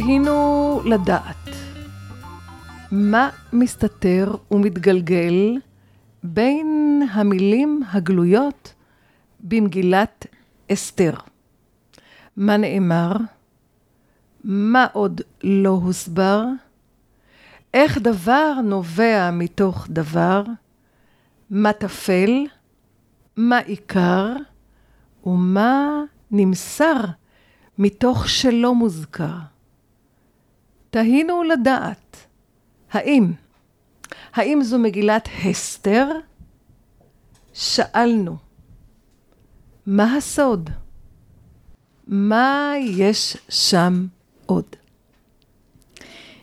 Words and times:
תהינו 0.00 0.80
לדעת 0.84 1.48
מה 2.92 3.30
מסתתר 3.52 4.34
ומתגלגל 4.50 5.58
בין 6.22 7.02
המילים 7.12 7.82
הגלויות 7.92 8.74
במגילת 9.40 10.26
אסתר. 10.72 11.14
מה 12.36 12.56
נאמר? 12.56 13.12
מה 14.44 14.86
עוד 14.92 15.20
לא 15.44 15.70
הוסבר? 15.70 16.44
איך 17.74 17.98
דבר 17.98 18.52
נובע 18.64 19.30
מתוך 19.32 19.86
דבר? 19.90 20.42
מה 21.50 21.72
טפל? 21.72 22.46
מה 23.36 23.58
עיקר? 23.58 24.32
ומה 25.26 26.02
נמסר 26.30 27.00
מתוך 27.78 28.28
שלא 28.28 28.74
מוזכר? 28.74 29.55
תהינו 30.96 31.42
לדעת, 31.42 32.16
האם, 32.92 33.32
האם 34.34 34.62
זו 34.62 34.78
מגילת 34.78 35.28
הסתר? 35.44 36.08
שאלנו, 37.52 38.36
מה 39.86 40.16
הסוד? 40.16 40.70
מה 42.06 42.72
יש 42.80 43.36
שם 43.48 44.06
עוד? 44.46 44.75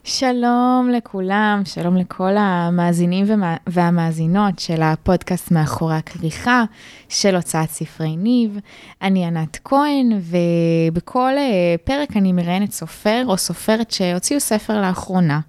שלום 0.06 0.90
לכולם, 0.98 1.62
שלום 1.66 1.98
לכל 1.98 2.38
המאזינים 2.38 3.26
והמאזינות 3.68 4.60
של 4.60 4.82
הפודקאסט 4.82 5.52
מאחורי 5.52 5.96
הכריכה 5.96 6.64
של 7.10 7.36
הוצאת 7.36 7.70
ספרי 7.70 8.16
ניב. 8.16 8.60
אני 9.02 9.26
ענת 9.26 9.60
כהן, 9.64 10.20
ובכל 10.22 11.32
אה, 11.38 11.76
פרק 11.84 12.18
אני 12.18 12.32
מראיינת 12.32 12.72
סופר 12.72 13.24
או 13.28 13.38
סופרת 13.38 13.92
שהוציאו 13.92 14.40
ספר 14.40 14.82
לאחרונה. 14.82 15.40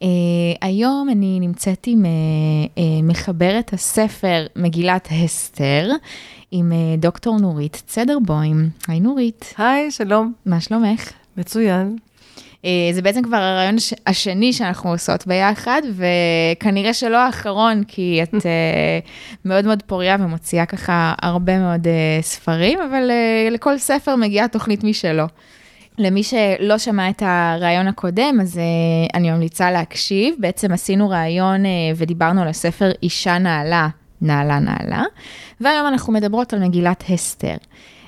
Uh, 0.00 0.04
היום 0.60 1.08
אני 1.12 1.40
נמצאת 1.40 1.84
עם 1.86 2.04
uh, 2.04 2.08
uh, 2.78 2.80
מחברת 3.02 3.72
הספר 3.72 4.46
מגילת 4.56 5.08
הסתר, 5.24 5.90
עם 6.50 6.72
uh, 6.72 7.00
דוקטור 7.00 7.36
נורית 7.40 7.82
צדרבוים. 7.86 8.70
היי 8.88 9.00
נורית. 9.00 9.54
היי, 9.58 9.90
שלום. 9.90 10.32
מה 10.46 10.60
שלומך? 10.60 11.12
מצוין. 11.36 11.96
Uh, 12.62 12.64
זה 12.92 13.02
בעצם 13.02 13.22
כבר 13.22 13.36
הרעיון 13.36 13.76
השני 14.06 14.52
שאנחנו 14.52 14.90
עושות 14.90 15.26
ביחד, 15.26 15.82
וכנראה 15.96 16.94
שלא 16.94 17.16
האחרון, 17.16 17.84
כי 17.88 18.20
את 18.22 18.34
uh, 18.34 18.38
מאוד 19.44 19.64
מאוד 19.64 19.82
פוריה 19.82 20.16
ומוציאה 20.20 20.66
ככה 20.66 21.14
הרבה 21.22 21.58
מאוד 21.58 21.86
uh, 21.86 22.22
ספרים, 22.22 22.78
אבל 22.80 23.10
לכל 23.50 23.78
ספר 23.78 24.16
מגיעה 24.16 24.48
תוכנית 24.48 24.84
משלו. 24.84 25.24
למי 25.98 26.22
שלא 26.22 26.78
שמע 26.78 27.10
את 27.10 27.22
הרעיון 27.26 27.88
הקודם, 27.88 28.38
אז 28.42 28.56
uh, 28.56 29.16
אני 29.16 29.30
ממליצה 29.30 29.70
להקשיב. 29.70 30.34
בעצם 30.38 30.72
עשינו 30.72 31.08
רעיון 31.08 31.64
uh, 31.64 31.68
ודיברנו 31.96 32.42
על 32.42 32.48
הספר 32.48 32.90
אישה 33.02 33.38
נעלה, 33.38 33.88
נעלה 34.20 34.58
נעלה, 34.58 35.02
והיום 35.60 35.86
אנחנו 35.86 36.12
מדברות 36.12 36.52
על 36.52 36.58
מגילת 36.58 37.04
הסתר. 37.08 37.56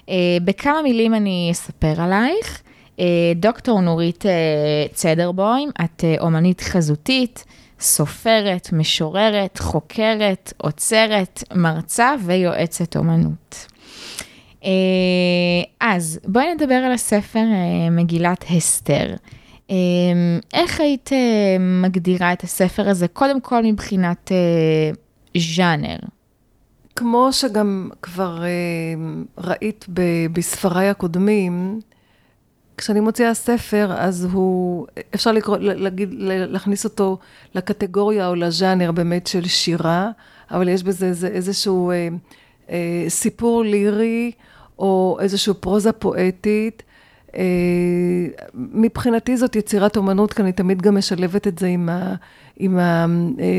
Uh, 0.07 0.11
בכמה 0.45 0.83
מילים 0.83 1.15
אני 1.15 1.49
אספר 1.53 2.01
עלייך. 2.01 2.64
Uh, 2.99 3.01
דוקטור 3.37 3.81
נורית 3.81 4.25
uh, 4.25 4.95
צדרבוים, 4.95 5.71
את 5.85 6.05
uh, 6.05 6.23
אומנית 6.23 6.61
חזותית, 6.61 7.45
סופרת, 7.81 8.69
משוררת, 8.73 9.59
חוקרת, 9.59 10.53
עוצרת, 10.57 11.45
מרצה 11.55 12.15
ויועצת 12.25 12.97
אומנות. 12.97 13.67
אז 15.81 16.21
בואי 16.25 16.55
נדבר 16.55 16.75
על 16.75 16.93
הספר 16.93 17.45
מגילת 17.91 18.45
הסתר. 18.51 19.15
איך 20.53 20.81
היית 20.81 21.11
מגדירה 21.61 22.33
את 22.33 22.43
הספר 22.43 22.89
הזה, 22.89 23.09
קודם 23.09 23.41
כל 23.41 23.65
מבחינת 23.65 24.33
ז'אנר? 25.37 25.97
כמו 26.97 27.33
שגם 27.33 27.91
כבר 28.03 28.43
ראית 29.39 29.87
בספריי 30.33 30.89
הקודמים, 30.89 31.81
כשאני 32.85 33.01
מוציאה 33.01 33.35
ספר, 33.35 33.93
אז 33.97 34.29
הוא, 34.33 34.87
אפשר 35.15 35.33
לקרוא, 35.33 35.57
להגיד, 35.61 36.09
להכניס 36.19 36.85
אותו 36.85 37.19
לקטגוריה 37.55 38.29
או 38.29 38.35
לז'אנר 38.35 38.93
באמת 38.93 39.27
של 39.27 39.47
שירה, 39.47 40.11
אבל 40.51 40.69
יש 40.69 40.83
בזה 40.83 41.07
איזה, 41.07 41.27
איזשהו 41.29 41.91
אה, 41.91 42.09
אה, 42.71 43.05
סיפור 43.09 43.63
לירי, 43.63 44.33
או 44.79 45.19
איזושהי 45.21 45.55
פרוזה 45.55 45.93
פואטית. 45.93 46.83
אה, 47.37 47.43
מבחינתי 48.55 49.37
זאת 49.37 49.57
יצירת 49.57 49.97
אומנות, 49.97 50.33
כי 50.33 50.43
אני 50.43 50.53
תמיד 50.53 50.83
גם 50.83 50.99
משלבת 50.99 51.47
את 51.47 51.59
זה 51.59 51.67
עם, 51.67 51.89
ה, 51.89 52.15
עם 52.57 52.79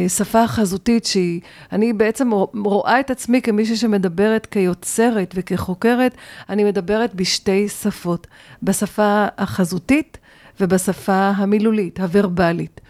השפה 0.05 0.43
החזותית, 0.43 1.05
שהיא, 1.05 1.41
אני 1.71 1.93
בעצם 1.93 2.31
רואה 2.65 2.99
את 2.99 3.11
עצמי 3.11 3.41
כמישהי 3.41 3.75
שמדברת 3.75 4.45
כיוצרת 4.45 5.33
וכחוקרת, 5.35 6.15
אני 6.49 6.63
מדברת 6.63 7.15
בשתי 7.15 7.69
שפות, 7.69 8.27
בשפה 8.63 9.25
החזותית 9.37 10.17
ובשפה 10.59 11.31
המילולית, 11.35 11.99
הוורבלית. 11.99 12.81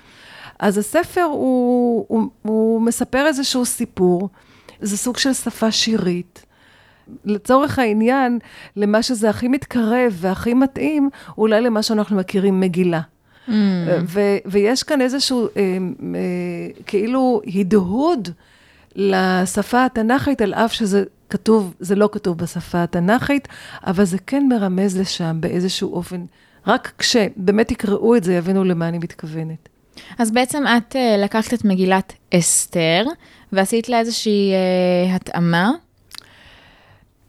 אז 0.60 0.78
הספר 0.78 1.22
הוא, 1.22 2.06
הוא, 2.08 2.30
הוא 2.42 2.82
מספר 2.82 3.26
איזשהו 3.28 3.66
סיפור, 3.66 4.30
זה 4.82 4.98
סוג 4.98 5.18
של 5.18 5.34
שפה 5.34 5.72
שירית. 5.72 6.46
לצורך 7.26 7.80
העניין, 7.80 8.40
למה 8.76 9.04
שזה 9.04 9.30
הכי 9.30 9.48
מתקרב 9.48 10.14
והכי 10.16 10.54
מתאים, 10.54 11.10
אולי 11.38 11.62
למה 11.62 11.84
שאנחנו 11.84 12.18
מכירים 12.18 12.60
מגילה. 12.60 13.02
Mm. 13.48 13.52
ו- 14.08 14.38
ויש 14.46 14.84
כאן 14.84 15.02
איזשהו 15.02 15.48
אה, 15.58 15.62
אה, 15.62 15.78
כאילו 16.86 17.42
הדהוד 17.56 18.30
לשפה 18.96 19.86
התנ"כית, 19.86 20.42
על 20.42 20.54
אף 20.54 20.74
שזה 20.74 21.04
כתוב, 21.30 21.74
זה 21.80 21.96
לא 21.96 22.10
כתוב 22.12 22.38
בשפה 22.38 22.84
התנ"כית, 22.84 23.48
אבל 23.88 24.06
זה 24.06 24.18
כן 24.28 24.48
מרמז 24.50 24.98
לשם 25.00 25.38
באיזשהו 25.40 25.94
אופן. 25.94 26.26
רק 26.68 26.92
כשבאמת 26.98 27.72
יקראו 27.72 28.16
את 28.16 28.24
זה, 28.24 28.34
יבינו 28.34 28.64
למה 28.64 28.88
אני 28.88 28.98
מתכוונת. 28.98 29.70
אז 30.20 30.32
בעצם 30.32 30.64
את 30.78 30.96
uh, 30.96 31.24
לקחת 31.24 31.54
את 31.54 31.66
מגילת 31.66 32.14
אסתר, 32.34 33.06
ועשית 33.52 33.90
לה 33.90 34.00
איזושהי 34.00 34.52
uh, 34.52 35.16
התאמה. 35.16 35.72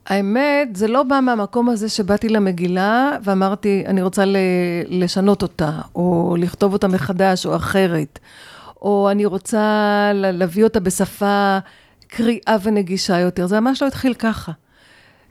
האמת, 0.06 0.76
זה 0.76 0.88
לא 0.88 1.02
בא 1.02 1.20
מהמקום 1.20 1.68
הזה 1.68 1.88
שבאתי 1.88 2.28
למגילה 2.28 3.18
ואמרתי, 3.22 3.84
אני 3.86 4.02
רוצה 4.02 4.24
לשנות 4.88 5.42
אותה, 5.42 5.70
או 5.94 6.36
לכתוב 6.38 6.72
אותה 6.72 6.88
מחדש, 6.88 7.46
או 7.46 7.56
אחרת, 7.56 8.18
או 8.82 9.08
אני 9.10 9.24
רוצה 9.24 10.10
להביא 10.14 10.64
אותה 10.64 10.80
בשפה 10.80 11.58
קריאה 12.06 12.56
ונגישה 12.62 13.18
יותר. 13.18 13.46
זה 13.46 13.60
ממש 13.60 13.82
לא 13.82 13.86
התחיל 13.86 14.14
ככה. 14.14 14.52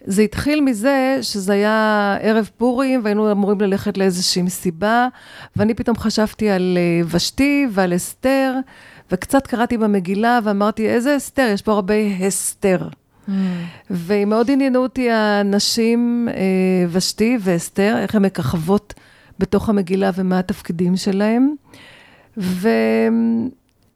זה 0.05 0.21
התחיל 0.21 0.61
מזה 0.61 1.19
שזה 1.21 1.53
היה 1.53 2.17
ערב 2.21 2.49
פורים, 2.57 3.01
והיינו 3.03 3.31
אמורים 3.31 3.61
ללכת 3.61 3.97
לאיזושהי 3.97 4.41
מסיבה, 4.41 5.07
ואני 5.55 5.73
פתאום 5.73 5.97
חשבתי 5.97 6.49
על 6.49 6.77
אה, 6.77 7.07
ושתי 7.07 7.67
ועל 7.71 7.95
אסתר, 7.95 8.53
וקצת 9.11 9.47
קראתי 9.47 9.77
במגילה 9.77 10.39
ואמרתי, 10.43 10.89
איזה 10.89 11.17
אסתר? 11.17 11.49
יש 11.53 11.61
פה 11.61 11.71
הרבה 11.71 11.93
הסתר. 12.27 12.87
ומאוד 13.89 14.51
עניינו 14.51 14.79
אותי 14.79 15.11
הנשים, 15.11 16.29
אה, 16.31 16.85
ושתי 16.91 17.37
ואסתר, 17.41 17.97
איך 17.97 18.15
הן 18.15 18.25
מככבות 18.25 18.93
בתוך 19.39 19.69
המגילה 19.69 20.11
ומה 20.15 20.39
התפקידים 20.39 20.97
שלהן. 20.97 21.55
ואין 22.37 23.51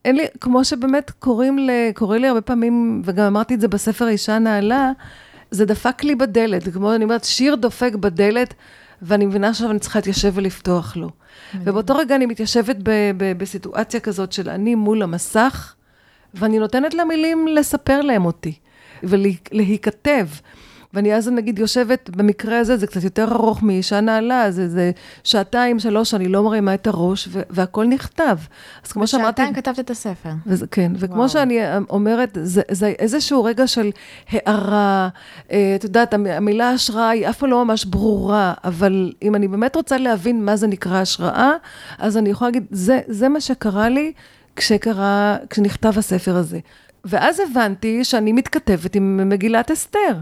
לי, 0.05 0.25
כמו 0.41 0.65
שבאמת 0.65 1.11
קוראים 1.11 1.59
ל, 1.59 1.71
קורא 1.93 2.17
לי 2.17 2.27
הרבה 2.27 2.41
פעמים, 2.41 3.01
וגם 3.05 3.25
אמרתי 3.25 3.53
את 3.53 3.61
זה 3.61 3.67
בספר 3.67 4.07
אישה 4.07 4.39
נעלה, 4.39 4.91
זה 5.51 5.65
דפק 5.65 6.03
לי 6.03 6.15
בדלת, 6.15 6.73
כמו 6.73 6.95
אני 6.95 7.03
אומרת, 7.03 7.23
שיר 7.23 7.55
דופק 7.55 7.95
בדלת, 7.95 8.53
ואני 9.01 9.25
מבינה 9.25 9.53
שעכשיו 9.53 9.71
אני 9.71 9.79
צריכה 9.79 9.99
להתיישב 9.99 10.31
ולפתוח 10.35 10.97
לו. 10.97 11.09
ובאותו 11.63 11.95
רגע 11.95 12.15
אני 12.15 12.25
מתיישבת 12.25 12.75
ב, 12.83 12.89
ב, 13.17 13.33
בסיטואציה 13.37 13.99
כזאת 13.99 14.31
של 14.31 14.49
אני 14.49 14.75
מול 14.75 15.03
המסך, 15.03 15.73
ואני 16.33 16.59
נותנת 16.59 16.93
למילים 16.93 17.47
לספר 17.47 18.01
להם 18.01 18.25
אותי. 18.25 18.53
ולהיכתב. 19.03 20.27
ואני 20.93 21.15
אז 21.15 21.27
נגיד 21.27 21.59
יושבת, 21.59 22.09
במקרה 22.09 22.59
הזה 22.59 22.77
זה 22.77 22.87
קצת 22.87 23.03
יותר 23.03 23.27
ארוך 23.31 23.63
מאישה 23.63 24.01
נעלה, 24.01 24.51
זה, 24.51 24.69
זה 24.69 24.91
שעתיים, 25.23 25.79
שלוש, 25.79 26.13
אני 26.13 26.27
לא 26.27 26.43
מרימה 26.43 26.73
את 26.73 26.87
הראש, 26.87 27.27
ו- 27.31 27.41
והכל 27.49 27.85
נכתב. 27.85 28.37
אז 28.85 28.91
כמו 28.91 29.07
שאמרתי... 29.07 29.41
שעתיים 29.41 29.53
כתבת 29.53 29.79
את 29.79 29.89
הספר. 29.89 30.29
וזה, 30.45 30.67
כן, 30.67 30.91
וכמו 30.95 31.15
וואו. 31.15 31.29
שאני 31.29 31.59
אומרת, 31.89 32.37
זה, 32.43 32.61
זה 32.71 32.87
איזשהו 32.87 33.43
רגע 33.43 33.67
של 33.67 33.91
הערה, 34.29 35.09
אה, 35.51 35.73
את 35.75 35.83
יודעת, 35.83 36.13
המילה 36.13 36.69
השראה 36.69 37.09
היא 37.09 37.29
אף 37.29 37.37
פעם 37.37 37.49
לא 37.49 37.65
ממש 37.65 37.85
ברורה, 37.85 38.53
אבל 38.63 39.11
אם 39.21 39.35
אני 39.35 39.47
באמת 39.47 39.75
רוצה 39.75 39.97
להבין 39.97 40.45
מה 40.45 40.55
זה 40.55 40.67
נקרא 40.67 40.97
השראה, 40.97 41.51
אז 41.97 42.17
אני 42.17 42.29
יכולה 42.29 42.51
להגיד, 42.51 42.65
זה, 42.71 42.99
זה 43.07 43.29
מה 43.29 43.41
שקרה 43.41 43.89
לי 43.89 44.11
כשקרה, 44.55 45.37
כשנכתב 45.49 45.93
הספר 45.97 46.35
הזה. 46.35 46.59
ואז 47.05 47.39
הבנתי 47.39 48.03
שאני 48.03 48.31
מתכתבת 48.31 48.95
עם 48.95 49.29
מגילת 49.29 49.71
אסתר. 49.71 50.13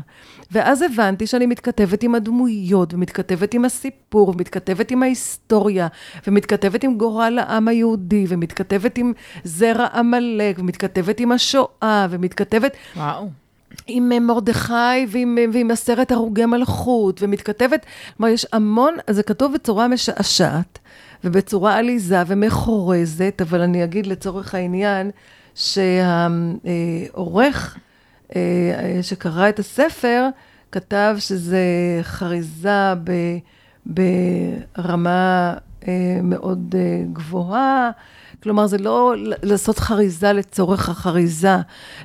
ואז 0.51 0.81
הבנתי 0.81 1.27
שאני 1.27 1.45
מתכתבת 1.45 2.03
עם 2.03 2.15
הדמויות, 2.15 2.93
ומתכתבת 2.93 3.53
עם 3.53 3.65
הסיפור, 3.65 4.29
ומתכתבת 4.29 4.91
עם 4.91 5.03
ההיסטוריה, 5.03 5.87
ומתכתבת 6.27 6.83
עם 6.83 6.97
גורל 6.97 7.39
העם 7.39 7.67
היהודי, 7.67 8.25
ומתכתבת 8.29 8.97
עם 8.97 9.13
זרע 9.43 9.87
עמלק, 9.93 10.59
ומתכתבת 10.59 11.19
עם 11.19 11.31
השואה, 11.31 12.07
ומתכתבת... 12.09 12.71
וואו. 12.95 13.29
עם 13.87 14.27
מרדכי 14.27 15.05
ועם, 15.07 15.37
ועם 15.53 15.71
עשרת 15.71 16.11
הרוגי 16.11 16.45
מלכות, 16.45 17.23
ומתכתבת, 17.23 17.85
כלומר, 18.17 18.33
יש 18.33 18.45
המון, 18.53 18.95
זה 19.09 19.23
כתוב 19.23 19.53
בצורה 19.53 19.87
משעשעת, 19.87 20.79
ובצורה 21.23 21.75
עליזה 21.75 22.23
ומחורזת, 22.27 23.41
אבל 23.41 23.61
אני 23.61 23.83
אגיד 23.83 24.07
לצורך 24.07 24.55
העניין, 24.55 25.11
שהעורך 25.57 27.47
אה, 28.35 28.99
שקרא 29.01 29.49
את 29.49 29.59
הספר, 29.59 30.27
כתב 30.71 31.15
שזה 31.19 31.59
חריזה 32.01 32.93
ב, 33.03 33.11
ברמה 33.85 35.53
אה, 35.87 36.19
מאוד 36.23 36.75
אה, 36.77 37.03
גבוהה. 37.13 37.91
כלומר, 38.43 38.67
זה 38.67 38.77
לא 38.77 39.13
לעשות 39.43 39.79
חריזה 39.79 40.33
לצורך 40.33 40.89
החריזה. 40.89 41.55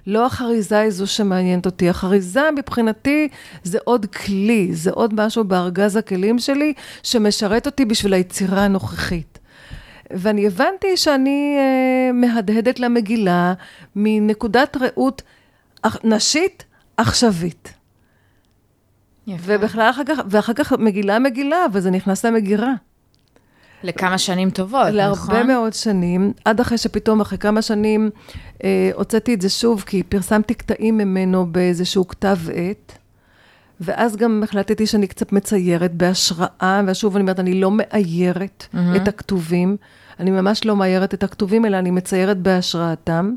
לא 0.07 0.27
החריזה 0.27 0.79
היא 0.79 0.91
זו 0.91 1.07
שמעניינת 1.07 1.67
אותי. 1.67 1.89
החריזה 1.89 2.43
מבחינתי 2.57 3.29
זה 3.65 3.79
עוד 3.85 4.07
כלי, 4.07 4.69
זה 4.73 4.91
עוד 4.91 5.15
משהו 5.15 5.45
בארגז 5.45 5.97
הכלים 5.97 6.39
שלי 6.39 6.73
שמשרת 7.03 7.67
אותי 7.67 7.85
בשביל 7.85 8.15
היצירה 8.15 8.65
הנוכחית. 8.65 9.39
ואני 10.13 10.47
הבנתי 10.47 10.97
שאני 10.97 11.57
uh, 11.59 12.13
מהדהדת 12.13 12.81
למגילה 12.81 13.55
מנקודת 13.97 14.77
ראות 14.81 15.23
נשית 16.05 16.65
עכשווית. 16.97 17.75
יפה. 19.27 19.43
ובכלל 19.47 19.91
אחר 19.91 20.03
כך, 20.05 20.19
ואחר 20.31 20.53
כך 20.53 20.73
מגילה 20.73 21.19
מגילה, 21.19 21.67
וזה 21.73 21.91
נכנס 21.91 22.25
למגירה. 22.25 22.73
לכמה 23.83 24.19
שנים 24.19 24.51
טובות, 24.51 24.87
להרבה 24.91 25.23
נכון? 25.23 25.35
להרבה 25.35 25.53
מאוד 25.53 25.73
שנים, 25.73 26.33
עד 26.45 26.61
אחרי 26.61 26.79
שפתאום, 26.79 27.21
אחרי 27.21 27.39
כמה 27.39 27.63
שנים, 27.63 28.11
אה, 28.65 28.91
הוצאתי 28.95 29.35
את 29.35 29.41
זה 29.41 29.49
שוב, 29.49 29.85
כי 29.87 30.03
פרסמתי 30.03 30.55
קטעים 30.55 30.99
ממנו 30.99 31.47
באיזשהו 31.47 32.09
כתב 32.09 32.37
עת, 32.55 32.99
ואז 33.81 34.17
גם 34.17 34.43
החלטתי 34.45 34.87
שאני 34.87 35.07
קצת 35.07 35.33
מציירת 35.33 35.95
בהשראה, 35.95 36.83
ושוב 36.87 37.15
אני 37.17 37.23
אומרת, 37.23 37.41
אני 37.41 37.61
לא 37.61 37.71
מאיירת 37.71 38.67
mm-hmm. 38.75 38.97
את 38.97 39.09
הכתובים, 39.09 39.77
אני 40.21 40.31
ממש 40.31 40.65
לא 40.65 40.77
מאיירת 40.77 41.15
את 41.15 41.23
הכתובים, 41.23 41.65
אלא 41.65 41.77
אני 41.77 41.91
מציירת 41.91 42.39
בהשראתם, 42.39 43.35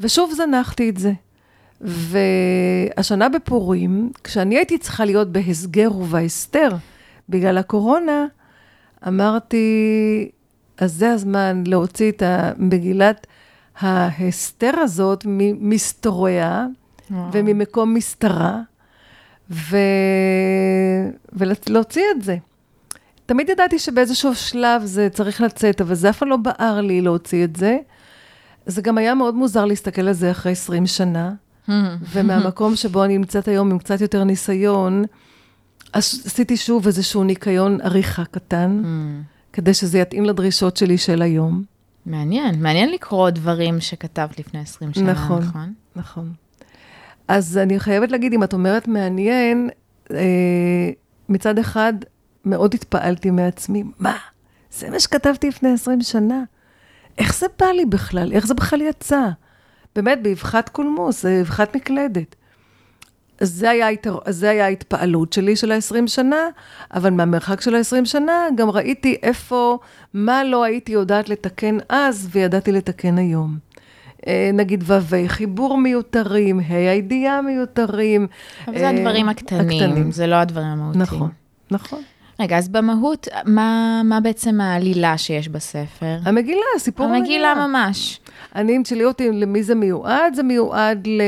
ושוב 0.00 0.32
זנחתי 0.34 0.88
את 0.88 0.96
זה. 0.96 1.12
והשנה 1.80 3.28
בפורים, 3.28 4.10
כשאני 4.24 4.56
הייתי 4.56 4.78
צריכה 4.78 5.04
להיות 5.04 5.32
בהסגר 5.32 5.96
ובהסתר 5.96 6.68
בגלל 7.28 7.58
הקורונה, 7.58 8.26
אמרתי, 9.08 10.28
אז 10.78 10.92
זה 10.92 11.10
הזמן 11.10 11.64
להוציא 11.66 12.12
את 12.12 12.22
מגילת 12.58 13.26
ההסתר 13.80 14.72
הזאת 14.76 15.24
ממסתוריה 15.26 16.66
וממקום 17.32 17.94
מסתרה, 17.94 18.60
ו... 19.50 19.76
ולהוציא 21.32 22.04
את 22.16 22.22
זה. 22.22 22.36
תמיד 23.26 23.48
ידעתי 23.48 23.78
שבאיזשהו 23.78 24.34
שלב 24.34 24.84
זה 24.84 25.08
צריך 25.12 25.40
לצאת, 25.40 25.80
אבל 25.80 25.94
זה 25.94 26.10
אף 26.10 26.18
פעם 26.18 26.28
לא 26.28 26.36
בער 26.36 26.80
לי 26.80 27.00
להוציא 27.00 27.44
את 27.44 27.56
זה. 27.56 27.78
זה 28.66 28.82
גם 28.82 28.98
היה 28.98 29.14
מאוד 29.14 29.34
מוזר 29.34 29.64
להסתכל 29.64 30.02
על 30.02 30.12
זה 30.12 30.30
אחרי 30.30 30.52
20 30.52 30.86
שנה, 30.86 31.32
ומהמקום 32.12 32.76
שבו 32.76 33.04
אני 33.04 33.18
נמצאת 33.18 33.48
היום 33.48 33.70
עם 33.70 33.78
קצת 33.78 34.00
יותר 34.00 34.24
ניסיון, 34.24 35.04
עשיתי 35.92 36.56
שוב 36.56 36.86
איזשהו 36.86 37.24
ניקיון 37.24 37.80
עריכה 37.80 38.24
קטן, 38.24 38.82
כדי 39.52 39.74
שזה 39.74 39.98
יתאים 39.98 40.24
לדרישות 40.24 40.76
שלי 40.76 40.98
של 40.98 41.22
היום. 41.22 41.62
מעניין, 42.06 42.62
מעניין 42.62 42.90
לקרוא 42.90 43.30
דברים 43.30 43.80
שכתבת 43.80 44.38
לפני 44.38 44.60
20 44.60 44.92
שנה, 44.94 45.12
נכון? 45.12 45.42
נכון, 45.42 45.72
נכון. 45.96 46.32
אז 47.28 47.58
אני 47.58 47.80
חייבת 47.80 48.10
להגיד, 48.10 48.32
אם 48.32 48.44
את 48.44 48.52
אומרת 48.52 48.88
מעניין, 48.88 49.70
אה, 50.10 50.90
מצד 51.28 51.58
אחד, 51.58 51.92
מאוד 52.46 52.74
התפעלתי 52.74 53.30
מעצמי, 53.30 53.84
מה? 53.98 54.16
זה 54.70 54.90
מה 54.90 55.00
שכתבתי 55.00 55.48
לפני 55.48 55.72
20 55.72 56.02
שנה? 56.02 56.42
איך 57.18 57.38
זה 57.38 57.46
בא 57.58 57.66
לי 57.66 57.84
בכלל? 57.84 58.32
איך 58.32 58.46
זה 58.46 58.54
בכלל 58.54 58.82
יצא? 58.82 59.28
באמת, 59.96 60.22
באבחת 60.22 60.68
קולמוס, 60.68 61.24
באבחת 61.24 61.76
מקלדת. 61.76 62.34
אז 63.40 63.50
זה 63.50 63.70
היה, 63.70 63.88
זה 64.28 64.50
היה 64.50 64.64
ההתפעלות 64.64 65.32
שלי 65.32 65.56
של 65.56 65.72
ה-20 65.72 66.06
שנה, 66.06 66.48
אבל 66.94 67.10
מהמרחק 67.10 67.60
של 67.60 67.74
ה-20 67.74 68.04
שנה 68.04 68.46
גם 68.56 68.70
ראיתי 68.70 69.16
איפה, 69.22 69.78
מה 70.14 70.44
לא 70.44 70.64
הייתי 70.64 70.92
יודעת 70.92 71.28
לתקן 71.28 71.76
אז 71.88 72.28
וידעתי 72.32 72.72
לתקן 72.72 73.18
היום. 73.18 73.58
אה, 74.26 74.50
נגיד 74.54 74.84
ו"י 74.86 75.28
חיבור 75.28 75.78
מיותרים, 75.78 76.60
ה' 76.60 76.74
הידיעה 76.74 77.42
מיותרים. 77.42 78.26
אבל 78.68 78.78
זה 78.78 78.88
הדברים 78.88 79.26
אה, 79.26 79.30
הקטנים, 79.30 79.82
הקטנים, 79.82 80.12
זה 80.12 80.26
לא 80.26 80.34
הדברים 80.34 80.66
המהותיים. 80.66 81.02
נכון, 81.02 81.30
נכון. 81.70 82.02
רגע, 82.40 82.58
אז 82.58 82.68
במהות, 82.68 83.28
מה, 83.44 84.00
מה 84.04 84.20
בעצם 84.20 84.60
העלילה 84.60 85.18
שיש 85.18 85.48
בספר? 85.48 86.18
המגילה, 86.24 86.60
סיפור 86.78 87.06
המגילה. 87.06 87.50
המגילה 87.50 87.66
ממש. 87.66 88.20
אני, 88.54 88.76
אם 88.76 88.82
תשאלי 88.84 89.04
אותי 89.04 89.32
למי 89.32 89.62
זה 89.62 89.74
מיועד, 89.74 90.34
זה 90.34 90.42
מיועד 90.42 91.06
ל, 91.06 91.22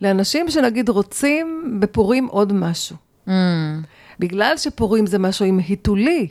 לאנשים 0.00 0.50
שנגיד 0.50 0.88
רוצים 0.88 1.76
בפורים 1.80 2.26
עוד 2.26 2.52
משהו. 2.52 2.96
Mm. 3.26 3.30
בגלל 4.18 4.56
שפורים 4.56 5.06
זה 5.06 5.18
משהו 5.18 5.44
עם 5.46 5.58
היתולי, 5.58 6.28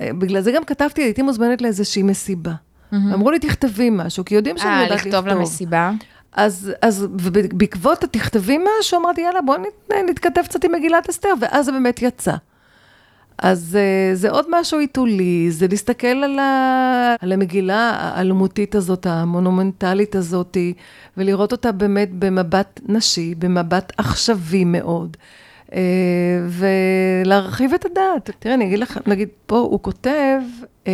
אה, 0.00 0.10
בגלל 0.18 0.40
זה 0.40 0.52
גם 0.52 0.64
כתבתי, 0.64 1.02
הייתי 1.02 1.22
מוזמנת 1.22 1.62
לאיזושהי 1.62 2.02
מסיבה. 2.02 2.52
Mm-hmm. 2.52 2.96
אמרו 3.14 3.30
לי, 3.30 3.38
תכתבי 3.38 3.90
משהו, 3.92 4.24
כי 4.24 4.34
יודעים 4.34 4.58
שאני 4.58 4.80
아, 4.80 4.82
יודעת 4.82 4.98
לכתוב. 4.98 5.14
אה, 5.14 5.20
לכתוב 5.20 5.38
למסיבה? 5.38 5.92
אז, 6.32 6.72
אז 6.82 7.06
ובעקבות 7.10 8.04
התכתבי 8.04 8.58
משהו, 8.58 9.00
אמרתי, 9.00 9.20
יאללה, 9.20 9.42
בואו 9.42 9.58
נתכתב 10.08 10.40
קצת 10.44 10.64
עם 10.64 10.72
מגילת 10.72 11.08
אסתר, 11.08 11.28
ואז 11.40 11.64
זה 11.64 11.72
באמת 11.72 12.02
יצא. 12.02 12.34
אז 13.38 13.78
uh, 13.80 14.16
זה 14.16 14.30
עוד 14.30 14.46
משהו 14.50 14.78
עיתולי, 14.78 15.50
זה 15.50 15.66
להסתכל 15.70 16.06
על, 16.06 16.38
ה, 16.38 17.14
על 17.20 17.32
המגילה 17.32 17.90
האלמותית 17.90 18.74
הזאת, 18.74 19.06
המונומנטלית 19.06 20.14
הזאת, 20.14 20.56
ולראות 21.16 21.52
אותה 21.52 21.72
באמת 21.72 22.10
במבט 22.18 22.80
נשי, 22.88 23.34
במבט 23.38 23.92
עכשווי 23.96 24.64
מאוד, 24.64 25.16
uh, 25.70 25.72
ולהרחיב 27.24 27.74
את 27.74 27.84
הדעת. 27.84 28.30
תראה, 28.38 28.54
אני 28.54 28.66
אגיד 28.66 28.78
לך, 28.78 28.98
נגיד, 29.06 29.28
פה 29.46 29.58
הוא 29.58 29.80
כותב... 29.82 30.40
Um, 30.84 30.88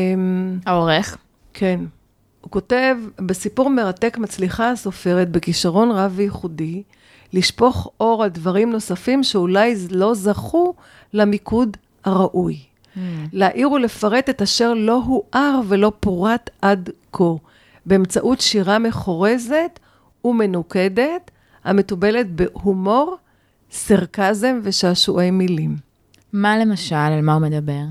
העורך. 0.66 1.16
כן. 1.54 1.80
הוא 2.40 2.50
כותב, 2.50 2.96
בסיפור 3.18 3.70
מרתק 3.70 4.18
מצליחה 4.18 4.70
הסופרת 4.70 5.30
בכישרון 5.30 5.90
רב 5.90 6.12
וייחודי, 6.16 6.82
לשפוך 7.32 7.90
אור 8.00 8.24
על 8.24 8.30
דברים 8.30 8.70
נוספים 8.70 9.22
שאולי 9.22 9.74
לא 9.90 10.14
זכו 10.14 10.74
למיקוד 11.12 11.76
הראוי. 12.04 12.58
Mm. 12.94 12.98
להעיר 13.32 13.72
ולפרט 13.72 14.28
את 14.30 14.42
אשר 14.42 14.74
לא 14.74 15.02
הואר 15.06 15.60
ולא 15.68 15.92
פורט 16.00 16.50
עד 16.62 16.90
כה, 17.12 17.24
באמצעות 17.86 18.40
שירה 18.40 18.78
מחורזת 18.78 19.78
ומנוקדת, 20.24 21.30
המתובלת 21.64 22.30
בהומור, 22.30 23.16
סרקזם 23.70 24.60
ושעשועי 24.62 25.30
מילים. 25.30 25.76
מה 26.32 26.58
למשל, 26.58 26.94
על 26.94 27.20
מה 27.20 27.34
הוא 27.34 27.42
מדבר? 27.42 27.82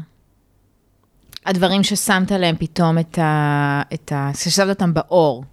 הדברים 1.46 1.84
ששמת 1.84 2.32
להם 2.32 2.56
פתאום 2.56 2.98
את 2.98 3.18
ה... 3.18 3.82
את 3.94 4.12
ה... 4.12 4.32
ששמת 4.34 4.70
אותם 4.70 4.94
באור. 4.94 5.44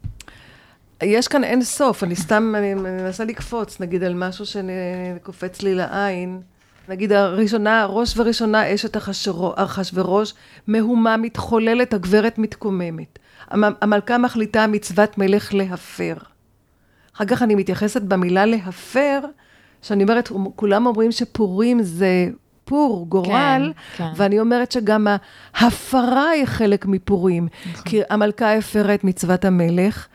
יש 1.03 1.29
כאן 1.29 1.45
אין 1.45 1.63
סוף, 1.63 2.05
אני 2.05 2.17
סתם, 2.17 2.55
אני 2.59 2.75
מנסה 2.75 3.25
לקפוץ, 3.25 3.81
נגיד, 3.81 4.03
על 4.03 4.15
משהו 4.15 4.45
שקופץ 4.47 5.63
לי 5.63 5.75
לעין. 5.75 6.41
נגיד 6.89 7.13
הראשונה, 7.13 7.87
ראש 7.87 8.19
וראשונה 8.19 8.75
אשת 8.75 8.97
אחשורוש, 9.57 10.35
מהומה 10.67 11.17
מתחוללת, 11.17 11.95
הגברת 11.95 12.39
מתקוממת. 12.39 13.19
המלכה 13.51 14.19
מחליטה 14.19 14.67
מצוות 14.67 15.19
מלך 15.19 15.55
להפר. 15.55 16.15
אחר 17.17 17.25
כך 17.25 17.43
אני 17.43 17.55
מתייחסת 17.55 18.03
במילה 18.03 18.47
להפר, 18.47 19.21
שאני 19.83 20.03
אומרת, 20.03 20.33
כולם 20.57 20.87
אומרים 20.87 21.13
שפורים 21.13 21.83
זה 21.83 22.29
פור, 22.65 23.07
גורל, 23.09 23.73
כן, 23.97 24.05
כן. 24.05 24.11
ואני 24.17 24.41
אומרת 24.41 24.73
שגם 24.73 25.07
ההפרה 25.55 26.29
היא 26.29 26.45
חלק 26.45 26.87
מפורים. 26.87 27.49
נכון. 27.71 27.85
כי 27.85 28.01
המלכה 28.11 28.55
הפרה 28.55 28.95
את 28.95 29.05
מצוות 29.05 29.45
המלך, 29.45 30.07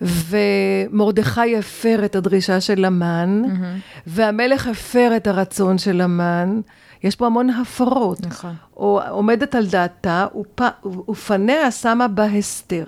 ומרדכי 0.00 1.56
הפר 1.56 2.04
את 2.04 2.16
הדרישה 2.16 2.60
של 2.60 2.84
המן, 2.84 3.42
mm-hmm. 3.44 4.00
והמלך 4.06 4.66
הפר 4.66 5.12
את 5.16 5.26
הרצון 5.26 5.78
של 5.78 6.00
המן. 6.00 6.60
יש 7.02 7.16
פה 7.16 7.26
המון 7.26 7.50
הפרות. 7.50 8.26
נכון. 8.26 8.54
או 8.76 9.00
עומדת 9.08 9.54
על 9.54 9.66
דעתה, 9.66 10.26
ופ, 10.40 10.60
ופניה 11.08 11.70
שמה 11.70 12.08
בהסתר. 12.08 12.84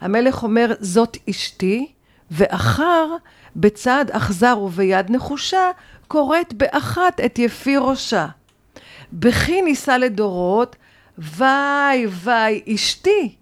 המלך 0.00 0.42
אומר, 0.42 0.72
זאת 0.80 1.16
אשתי, 1.30 1.92
ואחר, 2.30 3.06
בצעד 3.56 4.10
אכזר 4.10 4.58
וביד 4.58 5.10
נחושה, 5.10 5.70
קוראת 6.08 6.54
באחת 6.54 7.20
את 7.24 7.38
יפי 7.38 7.76
ראשה. 7.76 8.26
בכי 9.12 9.62
נישא 9.62 9.90
לדורות, 9.90 10.76
ויי 11.18 12.06
ויי 12.06 12.62
אשתי, 12.74 13.34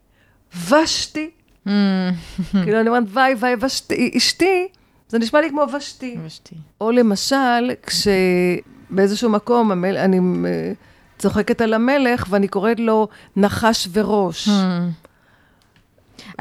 ושתי. 0.69 1.31
כאילו 1.65 2.81
אני 2.81 2.89
אומרת 2.89 3.05
ויי 3.13 3.35
ויי 3.41 3.57
ושתי, 3.61 4.11
אשתי, 4.17 4.69
זה 5.09 5.19
נשמע 5.19 5.41
לי 5.41 5.51
כמו 5.51 5.65
ושתי. 5.77 6.17
ושתי. 6.25 6.57
או 6.81 6.91
למשל, 6.91 7.71
כשבאיזשהו 7.83 9.31
מקום 9.31 9.73
המל... 9.73 9.97
אני 9.97 10.19
אה, 10.19 10.73
צוחקת 11.19 11.61
על 11.61 11.75
המלך 11.75 12.27
ואני 12.31 12.49
קוראת 12.49 12.81
לו 12.81 13.09
נחש 13.37 13.89
וראש. 13.93 14.49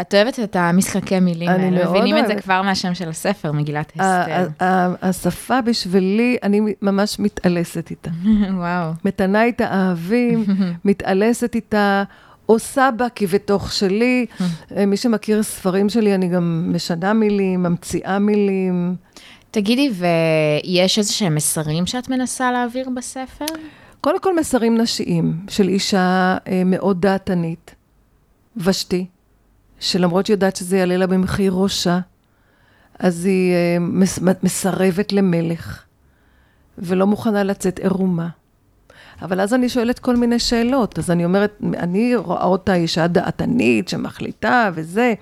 את 0.02 0.14
אוהבת 0.14 0.40
את 0.40 0.56
המשחקי 0.56 1.20
מילים 1.20 1.50
האלה, 1.50 1.70
מאוד 1.70 1.90
מבינים 1.90 2.18
את 2.18 2.22
זה 2.28 2.28
אוהבת. 2.28 2.44
כבר 2.44 2.62
מהשם 2.62 2.94
של 2.94 3.10
הספר, 3.10 3.52
מגילת 3.52 3.92
אסתר. 3.98 4.48
השפה 5.02 5.62
בשבילי, 5.62 6.38
אני 6.44 6.62
ממש 6.82 7.20
מתעלסת 7.20 7.90
איתה. 7.90 8.10
וואו. 8.58 8.92
מתנה 9.06 9.44
איתה 9.44 9.66
אהבים, 9.72 10.46
מתעלסת 10.86 11.56
איתה, 11.56 12.04
עושה 12.50 12.90
בה 12.98 13.08
כבתוך 13.16 13.74
שלי. 13.74 14.26
אה, 14.76 14.86
מי 14.86 14.98
שמכיר 14.98 15.44
ספרים 15.44 15.90
שלי, 15.90 16.16
אני 16.16 16.28
גם 16.28 16.70
משנה 16.76 17.14
מילים, 17.14 17.64
ממציאה 17.64 18.20
מילים. 18.20 18.96
תגידי, 19.52 19.92
ויש 19.94 20.98
איזה 20.98 21.14
שהם 21.14 21.36
מסרים 21.36 21.86
שאת 21.86 22.10
מנסה 22.10 22.52
להעביר 22.52 22.90
בספר? 22.96 23.46
קודם 24.02 24.20
כל 24.20 24.36
מסרים 24.36 24.78
נשיים 24.78 25.46
של 25.48 25.68
אישה 25.68 26.38
אה, 26.48 26.64
מאוד 26.66 27.02
דעתנית, 27.02 27.76
ושתי, 28.58 29.06
שלמרות 29.80 30.26
שהיא 30.26 30.34
יודעת 30.34 30.56
שזה 30.56 30.78
יעלה 30.78 30.98
לה 30.98 31.08
במחיר 31.08 31.54
ראשה, 31.54 32.00
אז 33.00 33.26
היא 33.26 33.54
אה, 33.54 33.78
מס, 33.80 34.20
מסרבת 34.44 35.14
למלך, 35.14 35.84
ולא 36.78 37.08
מוכנה 37.08 37.44
לצאת 37.44 37.80
עירומה. 37.80 38.28
אבל 39.22 39.42
אז 39.42 39.54
אני 39.54 39.70
שואלת 39.70 40.00
כל 40.00 40.16
מיני 40.16 40.40
שאלות, 40.40 41.00
אז 41.00 41.12
אני 41.12 41.26
אומרת, 41.26 41.62
אני 41.78 42.16
רואה 42.16 42.44
אותה 42.44 42.74
אישה 42.74 43.08
דעתנית 43.08 43.90
שמחליטה 43.90 44.70
וזה, 44.74 45.14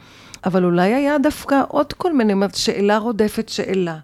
אבל 0.46 0.66
אולי 0.66 0.94
היה 0.94 1.18
דווקא 1.18 1.62
עוד 1.68 1.94
כל 1.94 2.14
מיני, 2.14 2.34
שאלה 2.54 2.98
רודפת 2.98 3.50
שאלה. 3.50 3.98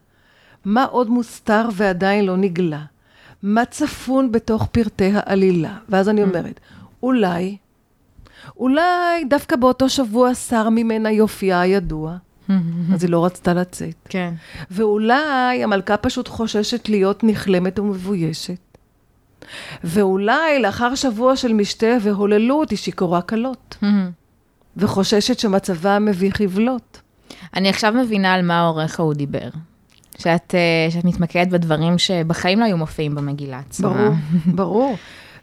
מה 0.66 0.84
עוד 0.84 1.10
מוסתר 1.10 1.70
ועדיין 1.74 2.26
לא 2.26 2.38
נגלה? 2.38 2.82
מה 3.44 3.66
צפון 3.66 4.32
בתוך 4.32 4.68
פרטי 4.72 5.12
העלילה? 5.16 5.78
ואז 5.90 6.10
אני 6.10 6.24
אומרת, 6.24 6.60
אולי, 7.04 7.58
אולי 8.58 9.26
דווקא 9.30 9.56
באותו 9.56 9.90
שבוע 9.90 10.34
סר 10.34 10.70
ממנה 10.70 11.12
יופייה 11.12 11.62
הידוע, 11.62 12.18
אז 12.94 13.04
היא 13.04 13.10
לא 13.10 13.26
רצתה 13.26 13.54
לצאת. 13.54 13.96
כן. 14.10 14.34
ואולי 14.72 15.64
המלכה 15.64 15.98
פשוט 15.98 16.28
חוששת 16.28 16.90
להיות 16.90 17.24
נכלמת 17.24 17.80
ומבוישת. 17.80 18.73
ואולי 19.84 20.60
לאחר 20.62 20.96
שבוע 20.96 21.36
של 21.36 21.54
משתה 21.54 21.88
והוללות 22.02 22.70
היא 22.70 22.78
שיכורה 22.78 23.22
כלות, 23.22 23.78
וחוששת 24.78 25.40
שמצבה 25.40 26.00
מביך 26.00 26.40
יבלוט. 26.40 26.98
אני 27.56 27.70
עכשיו 27.70 27.94
מבינה 27.94 28.34
על 28.34 28.42
מה 28.42 28.60
העורך 28.60 29.00
ההוא 29.00 29.14
דיבר. 29.14 29.50
שאת, 30.18 30.56
אה, 30.56 30.92
שאת 30.92 31.06
מתמקדת 31.06 31.48
בדברים 31.48 31.98
שבחיים 31.98 32.60
לא 32.60 32.66
היו 32.66 32.78
מופיעים 32.78 33.16
במגילה 33.16 33.60
עצמה. 33.60 33.90
ברור, 33.90 34.14
ברור. 34.56 34.98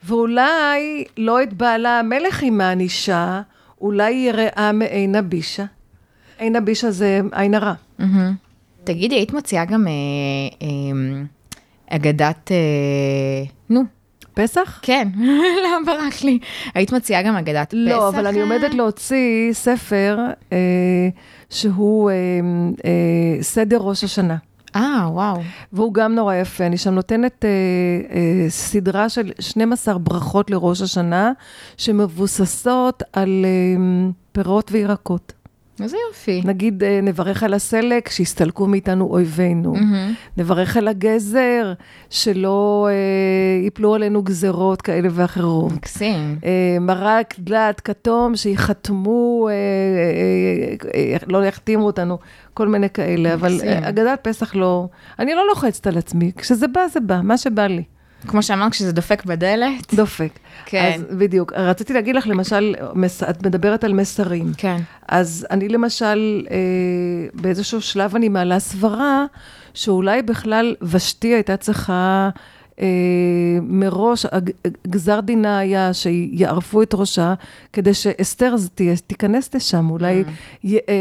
ואולי 0.05 1.05
לא 1.17 1.43
את 1.43 1.53
בעלה 1.53 1.99
המלך 1.99 2.43
היא 2.43 2.53
מענישה, 2.53 3.41
אולי 3.81 4.15
היא 4.15 4.33
רעה 4.33 4.73
מעין 4.73 5.15
הבישה. 5.15 5.65
עין 6.39 6.57
הבישה 6.57 6.91
זה 6.91 7.21
עין 7.33 7.55
הרע. 7.55 7.75
מהמם. 7.99 8.35
תגידי, 8.85 9.15
היית 9.15 9.33
מוציאה 9.33 9.65
גם 9.65 9.87
אה, 9.87 9.93
אה, 10.63 10.69
אגדת, 11.91 12.53
אה, 12.53 12.57
נו, 13.71 13.81
פסח? 14.35 14.79
כן, 14.83 15.09
למה 15.65 15.87
ברח 15.87 16.23
לי? 16.25 16.39
היית 16.75 16.93
מוציאה 16.93 17.23
גם 17.23 17.37
אגדת 17.37 17.69
פסח? 17.69 17.77
לא, 17.79 18.09
אבל 18.09 18.27
אני 18.27 18.39
אה? 18.39 18.43
עומדת 18.43 18.75
להוציא 18.75 19.53
ספר 19.53 20.19
אה, 20.53 20.59
שהוא 21.51 22.11
אה, 22.11 22.15
אה, 22.85 23.43
סדר 23.43 23.79
ראש 23.79 24.05
השנה. 24.05 24.37
אה, 24.77 25.07
וואו. 25.11 25.41
והוא 25.73 25.95
גם 25.95 26.15
נורא 26.15 26.35
יפה. 26.35 26.67
אני 26.67 26.79
שם 26.79 26.91
נותנת 26.95 27.45
אה, 27.45 27.49
אה, 28.17 28.51
סדרה 28.51 29.09
של 29.09 29.33
12 29.39 29.99
ברכות 29.99 30.51
לראש 30.51 30.83
השנה, 30.83 31.33
שמבוססות 31.77 33.03
על 33.13 33.45
אה, 33.45 34.11
פירות 34.33 34.73
וירקות. 34.73 35.33
איזה 35.83 35.97
יופי. 36.09 36.43
נגיד, 36.45 36.85
אה, 36.85 37.01
נברך 37.03 37.43
על 37.43 37.55
הסלק, 37.55 38.09
שיסתלקו 38.09 38.67
מאיתנו 38.67 39.05
אויבינו. 39.05 39.73
מהמם. 39.73 40.15
נברך 40.37 40.77
על 40.77 40.89
הגזר, 40.89 41.73
שלא 42.11 42.89
אה, 42.91 43.65
ייפלו 43.65 43.95
עלינו 43.95 44.23
גזרות 44.23 44.83
כאלה 44.83 45.09
ואחרות. 45.11 45.73
מקסים. 45.73 46.39
אה, 46.45 46.77
מרק 46.81 47.35
דלת 47.39 47.81
כתום, 47.81 48.37
שיחתמו, 48.37 49.49
אה, 49.49 49.53
אה, 49.55 51.13
אה, 51.13 51.17
לא 51.27 51.45
יחתימו 51.45 51.87
אותנו, 51.87 52.19
כל 52.55 52.69
מיני 52.69 52.91
כאלה. 52.91 53.35
אבל 53.35 53.53
מקסים. 53.55 53.69
אה, 53.69 53.89
אגדת 53.89 54.19
פסח 54.23 54.55
לא... 54.55 54.89
אני 55.19 55.35
לא 55.35 55.47
לוחצת 55.49 55.87
על 55.87 55.99
עצמי, 55.99 56.33
כשזה 56.37 56.69
בא, 56.69 56.81
זה 56.93 57.01
בא, 57.01 57.21
מה 57.23 57.39
שבא 57.39 57.67
לי. 57.67 57.83
כמו 58.27 58.43
שאמרת, 58.43 58.73
כשזה 58.73 58.93
דופק 58.93 59.25
בדלת. 59.25 59.95
דופק. 59.95 60.31
כן. 60.67 60.93
אז 60.95 61.17
בדיוק. 61.19 61.53
רציתי 61.53 61.93
להגיד 61.93 62.17
לך, 62.17 62.27
למשל, 62.27 62.75
מס- 62.95 63.23
את 63.23 63.47
מדברת 63.47 63.85
על 63.85 63.93
מסרים. 63.93 64.53
כן. 64.57 64.77
אז 65.09 65.47
אני 65.51 65.69
למשל, 65.69 66.47
אה, 66.51 66.57
באיזשהו 67.35 67.81
שלב 67.81 68.15
אני 68.17 68.29
מעלה 68.29 68.59
סברה, 68.59 69.25
שאולי 69.75 70.23
בכלל 70.23 70.75
ושתי 70.83 71.29
הייתה 71.35 71.57
צריכה 71.57 72.31
אה, 72.81 72.87
מראש, 73.63 74.27
גזר 74.87 75.21
דינה 75.21 75.59
היה 75.59 75.93
שיערפו 75.95 76.83
את 76.83 76.95
ראשה, 76.95 77.35
כדי 77.73 77.95
שאסתר 77.95 78.55
תהיה- 78.75 78.95
תיכנס 79.07 79.55
לשם, 79.55 79.91
אולי 79.91 80.25
י- 80.65 80.77
אה, 80.77 80.81
אה, 80.89 80.95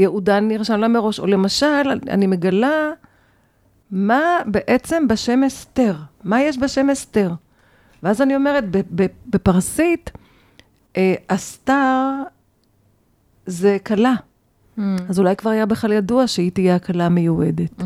יהודה 0.00 0.40
נרשם 0.40 0.80
לה 0.80 0.88
מראש, 0.88 1.18
או 1.20 1.26
למשל, 1.26 1.66
אני 2.10 2.26
מגלה 2.26 2.90
מה 3.90 4.20
בעצם 4.46 5.08
בשם 5.08 5.44
אסתר, 5.44 5.94
מה 6.24 6.42
יש 6.42 6.58
בשם 6.58 6.90
אסתר. 6.90 7.32
ואז 8.02 8.22
אני 8.22 8.36
אומרת, 8.36 8.64
בפרסית, 9.26 10.10
אה, 10.96 11.14
אסתר 11.28 12.00
זה 13.46 13.76
כלה. 13.86 14.14
אז 15.08 15.18
אולי 15.18 15.36
כבר 15.36 15.50
היה 15.50 15.66
בכלל 15.66 15.92
ידוע 15.92 16.26
שהיא 16.26 16.50
תהיה 16.50 16.76
הכלה 16.76 17.06
המיועדת. 17.06 17.82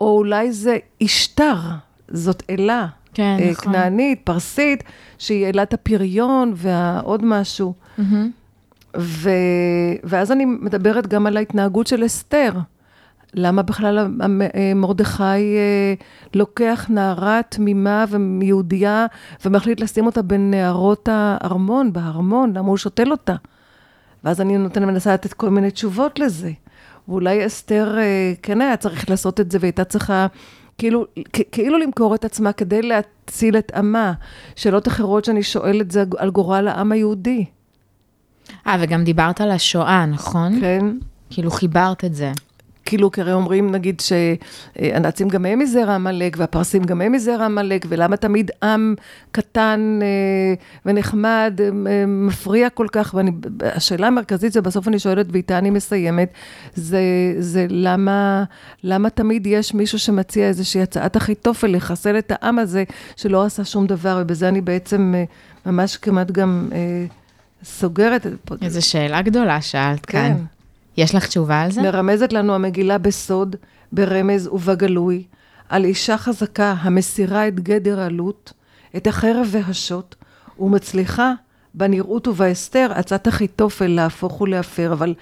או 0.00 0.18
אולי 0.18 0.52
זה 0.52 0.78
אשתר, 1.02 1.56
זאת 2.08 2.42
אלה. 2.50 2.86
כן, 3.14 3.36
אה, 3.40 3.50
נכון. 3.50 3.72
כנענית, 3.72 4.20
פרסית, 4.24 4.84
שהיא 5.18 5.46
אלת 5.46 5.74
הפריון 5.74 6.52
ועוד 6.56 7.24
משהו. 7.24 7.74
ו... 8.96 9.30
ואז 10.04 10.32
אני 10.32 10.44
מדברת 10.44 11.06
גם 11.06 11.26
על 11.26 11.36
ההתנהגות 11.36 11.86
של 11.86 12.06
אסתר. 12.06 12.52
למה 13.34 13.62
בכלל 13.62 13.98
אה, 13.98 14.72
מרדכי 14.74 15.22
אה, 15.22 15.94
לוקח 16.34 16.86
נערה 16.88 17.40
תמימה 17.48 18.04
ויהודייה 18.40 19.06
ומחליט 19.44 19.80
לשים 19.80 20.06
אותה 20.06 20.22
בין 20.22 20.50
נערות 20.50 21.08
הארמון, 21.12 21.92
בהרמון, 21.92 22.52
למה 22.56 22.68
הוא 22.68 22.76
שותל 22.76 23.10
אותה? 23.10 23.34
ואז 24.24 24.40
אני 24.40 24.58
נותנת, 24.58 24.84
מנסה 24.84 25.14
לתת 25.14 25.32
כל 25.32 25.48
מיני 25.50 25.70
תשובות 25.70 26.18
לזה. 26.18 26.50
ואולי 27.08 27.46
אסתר 27.46 27.98
אה, 27.98 28.32
כן 28.42 28.60
היה 28.60 28.76
צריך 28.76 29.10
לעשות 29.10 29.40
את 29.40 29.50
זה, 29.50 29.58
והייתה 29.60 29.84
צריכה 29.84 30.26
כאילו, 30.78 31.06
כאילו 31.52 31.78
למכור 31.78 32.14
את 32.14 32.24
עצמה 32.24 32.52
כדי 32.52 32.82
להציל 32.82 33.56
את 33.56 33.72
עמה. 33.74 34.12
שאלות 34.56 34.88
אחרות 34.88 35.24
שאני 35.24 35.42
שואלת 35.42 35.90
זה 35.90 36.04
על 36.18 36.30
גורל 36.30 36.68
העם 36.68 36.92
היהודי, 36.92 37.44
אה, 38.66 38.76
וגם 38.80 39.04
דיברת 39.04 39.40
על 39.40 39.50
השואה, 39.50 40.06
נכון? 40.06 40.60
כן? 40.60 40.86
כאילו 41.30 41.50
חיברת 41.50 42.04
את 42.04 42.14
זה. 42.14 42.32
כאילו, 42.88 43.10
כי 43.10 43.20
הרי 43.20 43.32
אומרים, 43.32 43.70
נגיד, 43.70 44.00
שהנאצים 44.00 45.28
גם 45.28 45.46
הם 45.46 45.58
מזרע 45.58 45.94
עמלק, 45.94 46.36
והפרסים 46.38 46.84
גם 46.84 47.00
הם 47.00 47.12
מזרע 47.12 47.44
עמלק, 47.44 47.86
ולמה 47.88 48.16
תמיד 48.16 48.50
עם 48.62 48.94
קטן 49.30 49.98
אה, 50.02 50.54
ונחמד 50.86 51.60
אה, 51.60 52.06
מפריע 52.06 52.70
כל 52.70 52.86
כך? 52.92 53.14
והשאלה 53.58 54.06
המרכזית 54.06 54.52
שבסוף 54.52 54.88
אני 54.88 54.98
שואלת, 54.98 55.26
ואיתה 55.30 55.58
אני 55.58 55.70
מסיימת, 55.70 56.32
זה, 56.74 57.00
זה 57.38 57.66
למה, 57.68 58.44
למה 58.84 59.10
תמיד 59.10 59.46
יש 59.46 59.74
מישהו 59.74 59.98
שמציע 59.98 60.48
איזושהי 60.48 60.82
הצעת 60.82 61.16
אחיתופל 61.16 61.66
לחסל 61.66 62.18
את 62.18 62.32
העם 62.34 62.58
הזה, 62.58 62.84
שלא 63.16 63.44
עשה 63.44 63.64
שום 63.64 63.86
דבר, 63.86 64.18
ובזה 64.22 64.48
אני 64.48 64.60
בעצם 64.60 65.14
אה, 65.16 65.24
ממש 65.66 65.96
כמעט 65.96 66.30
גם 66.30 66.68
סוגרת. 67.64 68.26
איזו 68.62 68.86
שאלה 68.86 69.22
גדולה 69.22 69.60
שאלת 69.60 70.06
כן. 70.06 70.18
כאן. 70.18 70.57
יש 70.98 71.14
לך 71.14 71.26
תשובה 71.26 71.60
על 71.60 71.70
זה? 71.70 71.82
מרמזת 71.82 72.32
לנו 72.32 72.54
המגילה 72.54 72.98
בסוד, 72.98 73.56
ברמז 73.92 74.46
ובגלוי, 74.46 75.22
על 75.68 75.84
אישה 75.84 76.18
חזקה 76.18 76.74
המסירה 76.80 77.48
את 77.48 77.60
גדר 77.60 78.00
העלות, 78.00 78.52
את 78.96 79.06
החרב 79.06 79.48
והשוט, 79.50 80.14
ומצליחה, 80.60 81.32
בנראות 81.74 82.28
ובהסתר, 82.28 82.90
עצת 82.94 83.28
אחיתופל 83.28 83.86
להפוך 83.86 84.40
ולהפר, 84.40 84.92
אבל, 84.92 85.14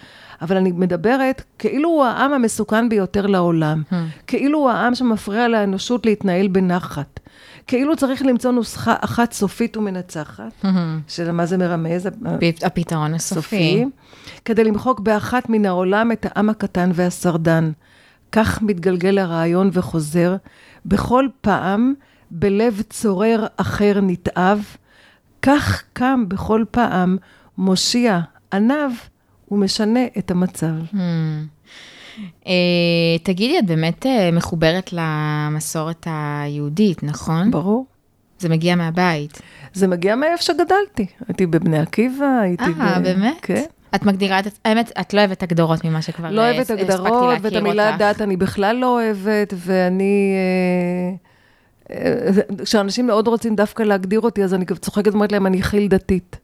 אבל 0.42 0.56
אני 0.56 0.72
מדברת 0.72 1.42
כאילו 1.58 1.88
הוא 1.88 2.04
העם 2.04 2.32
המסוכן 2.32 2.88
ביותר 2.88 3.26
לעולם, 3.26 3.82
Hmm. 3.90 3.94
כאילו 4.26 4.58
הוא 4.58 4.70
העם 4.70 4.94
שמפריע 4.94 5.48
לאנושות 5.48 6.06
להתנהל 6.06 6.48
בנחת, 6.48 7.20
כאילו 7.66 7.96
צריך 7.96 8.22
למצוא 8.22 8.52
נוסחה 8.52 8.94
אחת 9.00 9.32
סופית 9.32 9.76
ומנצחת, 9.76 10.64
שלמה 11.08 11.46
זה 11.46 11.56
מרמז? 11.56 12.08
הפתרון 12.62 13.14
הסופי. 13.14 13.40
סופי, 13.40 13.84
כדי 14.44 14.64
למחוק 14.64 15.00
באחת 15.00 15.48
מן 15.48 15.66
העולם 15.66 16.12
את 16.12 16.26
העם 16.28 16.50
הקטן 16.50 16.90
והסרדן. 16.94 17.72
כך 18.32 18.62
מתגלגל 18.62 19.18
הרעיון 19.18 19.70
וחוזר, 19.72 20.36
בכל 20.86 21.28
פעם 21.40 21.94
בלב 22.30 22.82
צורר 22.90 23.46
אחר 23.56 24.00
נתעב, 24.02 24.64
כך 25.42 25.82
קם 25.92 26.24
בכל 26.28 26.64
פעם 26.70 27.16
מושיע 27.58 28.20
עניו 28.52 28.90
ומשנה 29.50 30.00
את 30.18 30.30
המצב. 30.30 30.74
Hmm. 30.92 30.96
אה, 32.46 32.52
תגידי, 33.22 33.58
את 33.58 33.66
באמת 33.66 34.06
אה, 34.06 34.30
מחוברת 34.32 34.90
למסורת 34.92 36.06
היהודית, 36.10 37.02
נכון? 37.02 37.50
ברור. 37.50 37.86
זה 38.38 38.48
מגיע 38.48 38.76
מהבית. 38.76 39.42
זה 39.72 39.86
מגיע 39.86 40.16
מאיפה 40.16 40.42
שגדלתי. 40.42 41.06
הייתי 41.28 41.46
בבני 41.46 41.78
עקיבא, 41.78 42.38
הייתי 42.42 42.64
אה, 42.80 42.98
ב... 42.98 43.02
באמת? 43.02 43.36
כן. 43.42 43.64
את 43.94 44.02
מגדירה 44.02 44.38
את... 44.38 44.46
האמת, 44.64 44.92
את 45.00 45.14
לא 45.14 45.20
אוהבת 45.20 45.42
הגדרות 45.42 45.84
ממה 45.84 46.02
שכבר 46.02 46.30
לא 46.30 46.40
אה, 46.40 46.50
אוהבת 46.50 46.60
הספקתי 46.60 46.82
הגדרות, 46.82 47.10
להכיר 47.10 47.38
ואת 47.42 47.52
המילה 47.52 47.88
אותך. 47.88 48.00
דת 48.00 48.20
אני 48.20 48.36
בכלל 48.36 48.76
לא 48.76 48.86
אוהבת, 48.86 49.54
ואני... 49.56 50.34
אה, 51.90 51.96
אה, 51.96 52.42
כשאנשים 52.64 53.06
מאוד 53.06 53.28
רוצים 53.28 53.56
דווקא 53.56 53.82
להגדיר 53.82 54.20
אותי, 54.20 54.44
אז 54.44 54.54
אני 54.54 54.64
צוחקת 54.80 55.12
ואומרת 55.12 55.32
להם, 55.32 55.46
אני 55.46 55.62
חיל 55.62 55.88
דתית. 55.88 56.36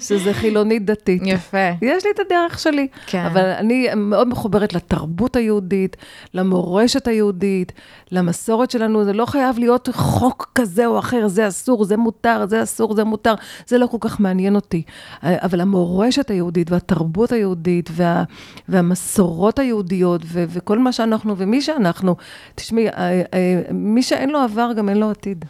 שזה 0.00 0.34
חילונית 0.34 0.84
דתית. 0.84 1.22
יפה. 1.24 1.68
יש 1.82 2.04
לי 2.04 2.10
את 2.14 2.20
הדרך 2.20 2.58
שלי, 2.58 2.88
כן. 3.06 3.24
אבל 3.24 3.44
אני 3.44 3.88
מאוד 3.96 4.28
מחוברת 4.28 4.72
לתרבות 4.72 5.36
היהודית, 5.36 5.96
למורשת 6.34 7.08
היהודית, 7.08 7.72
למסורת 8.12 8.70
שלנו, 8.70 9.04
זה 9.04 9.12
לא 9.12 9.26
חייב 9.26 9.58
להיות 9.58 9.88
חוק 9.92 10.50
כזה 10.54 10.86
או 10.86 10.98
אחר, 10.98 11.28
זה 11.28 11.48
אסור, 11.48 11.84
זה 11.84 11.96
מותר, 11.96 12.46
זה 12.48 12.62
אסור, 12.62 12.94
זה 12.94 13.04
מותר, 13.04 13.34
זה 13.66 13.78
לא 13.78 13.86
כל 13.86 13.98
כך 14.00 14.20
מעניין 14.20 14.54
אותי. 14.54 14.82
אבל 15.22 15.60
המורשת 15.60 16.30
היהודית 16.30 16.70
והתרבות 16.70 17.32
היהודית 17.32 17.90
וה, 17.92 18.24
והמסורות 18.68 19.58
היהודיות 19.58 20.22
ו, 20.24 20.44
וכל 20.48 20.78
מה 20.78 20.92
שאנחנו 20.92 21.34
ומי 21.36 21.62
שאנחנו, 21.62 22.16
תשמעי, 22.54 22.88
אה, 22.88 23.22
אה, 23.34 23.62
מי 23.72 24.02
שאין 24.02 24.30
לו 24.30 24.38
עבר 24.38 24.72
גם 24.76 24.88
אין 24.88 24.98
לו 24.98 25.10
עתיד. 25.10 25.44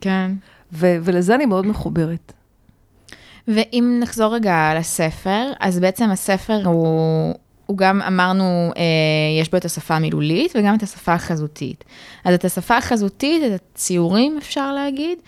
כן. 0.00 0.30
ו, 0.72 0.96
ולזה 1.02 1.34
אני 1.34 1.46
מאוד 1.46 1.66
מחוברת. 1.66 2.32
ואם 3.48 3.98
נחזור 4.02 4.34
רגע 4.34 4.72
לספר, 4.78 5.52
אז 5.60 5.78
בעצם 5.78 6.10
הספר 6.10 6.60
הוא, 6.64 7.34
הוא 7.66 7.78
גם 7.78 8.02
אמרנו, 8.02 8.72
אה, 8.76 8.82
יש 9.40 9.50
בו 9.50 9.56
את 9.56 9.64
השפה 9.64 9.94
המילולית 9.94 10.52
וגם 10.56 10.74
את 10.74 10.82
השפה 10.82 11.14
החזותית. 11.14 11.84
אז 12.24 12.34
את 12.34 12.44
השפה 12.44 12.76
החזותית, 12.76 13.42
את 13.46 13.60
הציורים 13.74 14.36
אפשר 14.38 14.72
להגיד, 14.72 15.18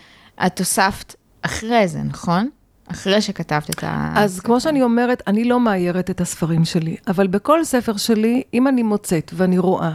את 0.47 0.59
הוספת 0.59 1.15
אחרי 1.43 1.89
זה, 1.89 2.03
נכון? 2.03 2.49
אחרי 2.91 3.21
שכתבת 3.23 3.71
את 3.71 3.85
ה... 3.85 4.12
אז 4.17 4.41
כמו 4.41 4.61
שאני 4.61 4.83
אומרת, 4.83 5.23
אני 5.27 5.45
לא 5.45 5.61
מאיירת 5.61 6.11
את 6.11 6.21
הספרים 6.21 6.65
שלי, 6.65 6.97
אבל 7.09 7.27
בכל 7.27 7.65
ספר 7.65 7.97
שלי, 7.97 8.43
אם 8.55 8.69
אני 8.69 8.83
מוצאת 8.83 9.31
ואני 9.35 9.59
רואה 9.59 9.93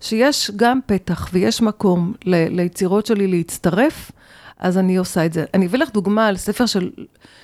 שיש 0.00 0.50
גם 0.56 0.80
פתח 0.86 1.28
ויש 1.32 1.62
מקום 1.62 2.12
ל- 2.24 2.56
ליצירות 2.60 3.06
שלי 3.06 3.26
להצטרף, 3.26 4.10
אז 4.60 4.78
אני 4.78 4.96
עושה 4.96 5.26
את 5.26 5.32
זה. 5.32 5.44
אני 5.54 5.66
אביא 5.66 5.78
לך 5.78 5.90
דוגמה 5.92 6.26
על 6.26 6.36
ספר 6.36 6.66
של, 6.66 6.90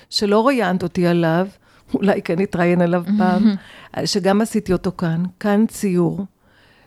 שלא 0.09 0.47
ראיינת 0.47 0.83
אותי 0.83 1.07
עליו, 1.07 1.47
אולי 1.93 2.21
כן 2.21 2.39
נתראיין 2.39 2.81
עליו 2.81 3.03
פעם, 3.17 3.55
שגם 4.05 4.41
עשיתי 4.41 4.73
אותו 4.73 4.91
כאן, 4.97 5.23
כאן 5.39 5.65
ציור, 5.67 6.25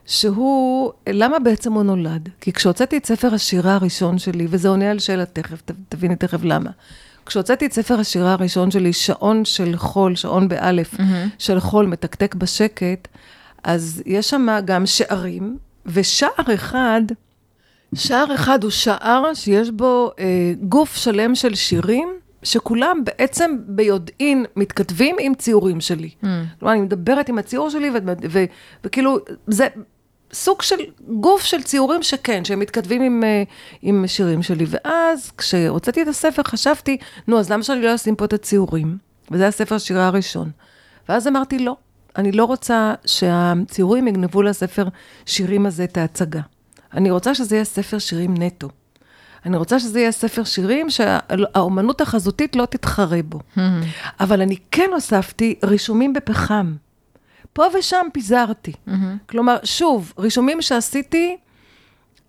שהוא, 0.07 0.92
למה 1.09 1.38
בעצם 1.38 1.72
הוא 1.72 1.83
נולד? 1.83 2.28
כי 2.40 2.52
כשהוצאתי 2.52 2.96
את 2.96 3.07
ספר 3.07 3.35
השירה 3.35 3.74
הראשון 3.74 4.18
שלי, 4.18 4.46
וזה 4.50 4.68
עונה 4.68 4.90
על 4.90 4.98
שאלה 4.98 5.24
תכף, 5.26 5.61
ת- 5.64 5.70
תביני 5.88 6.16
תכף 6.16 6.44
למה. 6.44 6.70
כשהוצאתי 7.26 7.66
את 7.66 7.72
ספר 7.72 8.00
השירה 8.00 8.33
הראשון 8.33 8.70
שלי, 8.70 8.92
שעון 8.92 9.44
של 9.44 9.76
חול, 9.76 10.16
שעון 10.16 10.48
באלף, 10.48 10.94
של 11.38 11.61
חול 11.61 11.87
מתקתק 11.87 12.35
בשקט, 12.35 13.09
אז 13.64 14.02
יש 14.07 14.31
שם 14.31 14.46
גם 14.64 14.87
שערים, 14.87 15.59
ושער 15.87 16.55
אחד, 16.55 17.02
שער 17.94 18.35
אחד 18.35 18.62
הוא 18.62 18.70
שער 18.70 19.35
שיש 19.35 19.70
בו 19.70 20.11
אה, 20.18 20.53
גוף 20.62 20.96
שלם 20.96 21.35
של 21.35 21.55
שירים, 21.55 22.09
שכולם 22.42 23.03
בעצם 23.05 23.57
ביודעין 23.66 24.44
מתכתבים 24.57 25.16
עם 25.20 25.35
ציורים 25.35 25.81
שלי. 25.81 26.11
Mm. 26.22 26.26
כלומר, 26.59 26.74
אני 26.74 26.81
מדברת 26.81 27.29
עם 27.29 27.38
הציור 27.38 27.70
שלי, 27.70 27.90
ו- 27.90 28.12
ו- 28.31 28.44
וכאילו, 28.85 29.18
זה 29.46 29.66
סוג 30.33 30.62
של 30.62 30.76
גוף 31.09 31.42
של 31.42 31.62
ציורים 31.62 32.03
שכן, 32.03 32.44
שהם 32.44 32.59
מתכתבים 32.59 33.03
עם, 33.03 33.24
אה, 33.24 33.42
עם 33.83 34.05
שירים 34.07 34.42
שלי. 34.42 34.64
ואז, 34.68 35.31
כשהוצאתי 35.38 36.03
את 36.03 36.09
הספר, 36.09 36.42
חשבתי, 36.42 36.96
נו, 37.29 37.38
אז 37.38 37.53
למה 37.53 37.62
שאני 37.62 37.83
לא 37.83 37.94
אשים 37.94 38.16
פה 38.16 38.24
את 38.24 38.33
הציורים? 38.33 38.98
וזה 39.31 39.42
היה 39.42 39.50
ספר 39.50 39.74
השירה 39.74 40.07
הראשון. 40.07 40.50
ואז 41.09 41.29
אמרתי, 41.29 41.59
לא, 41.59 41.76
אני 42.16 42.33
לא 42.33 42.44
רוצה 42.44 42.94
שהציורים 43.07 44.09
יגנבו 44.09 44.42
לספר 44.42 44.85
שירים 45.26 45.66
הזה 45.66 45.85
את 45.85 45.96
ההצגה. 45.96 46.40
אני 46.94 47.11
רוצה 47.11 47.35
שזה 47.35 47.57
יהיה 47.57 47.64
ספר 47.64 47.98
שירים 47.98 48.35
נטו. 48.38 48.68
אני 49.46 49.57
רוצה 49.57 49.81
שזה 49.81 50.00
יהיה 50.00 50.12
ספר 50.12 50.44
שירים 50.44 50.90
שהאומנות 50.90 52.00
החזותית 52.00 52.57
לא 52.57 52.66
תתחרה 52.66 53.22
בו. 53.24 53.40
אבל 54.20 54.42
אני 54.42 54.57
כן 54.70 54.90
הוספתי 54.92 55.55
רישומים 55.64 56.12
בפחם. 56.12 56.74
פה 57.53 57.64
ושם 57.79 58.07
פיזרתי. 58.12 58.72
כלומר, 59.26 59.57
שוב, 59.64 60.12
רישומים 60.18 60.62
שעשיתי 60.62 61.37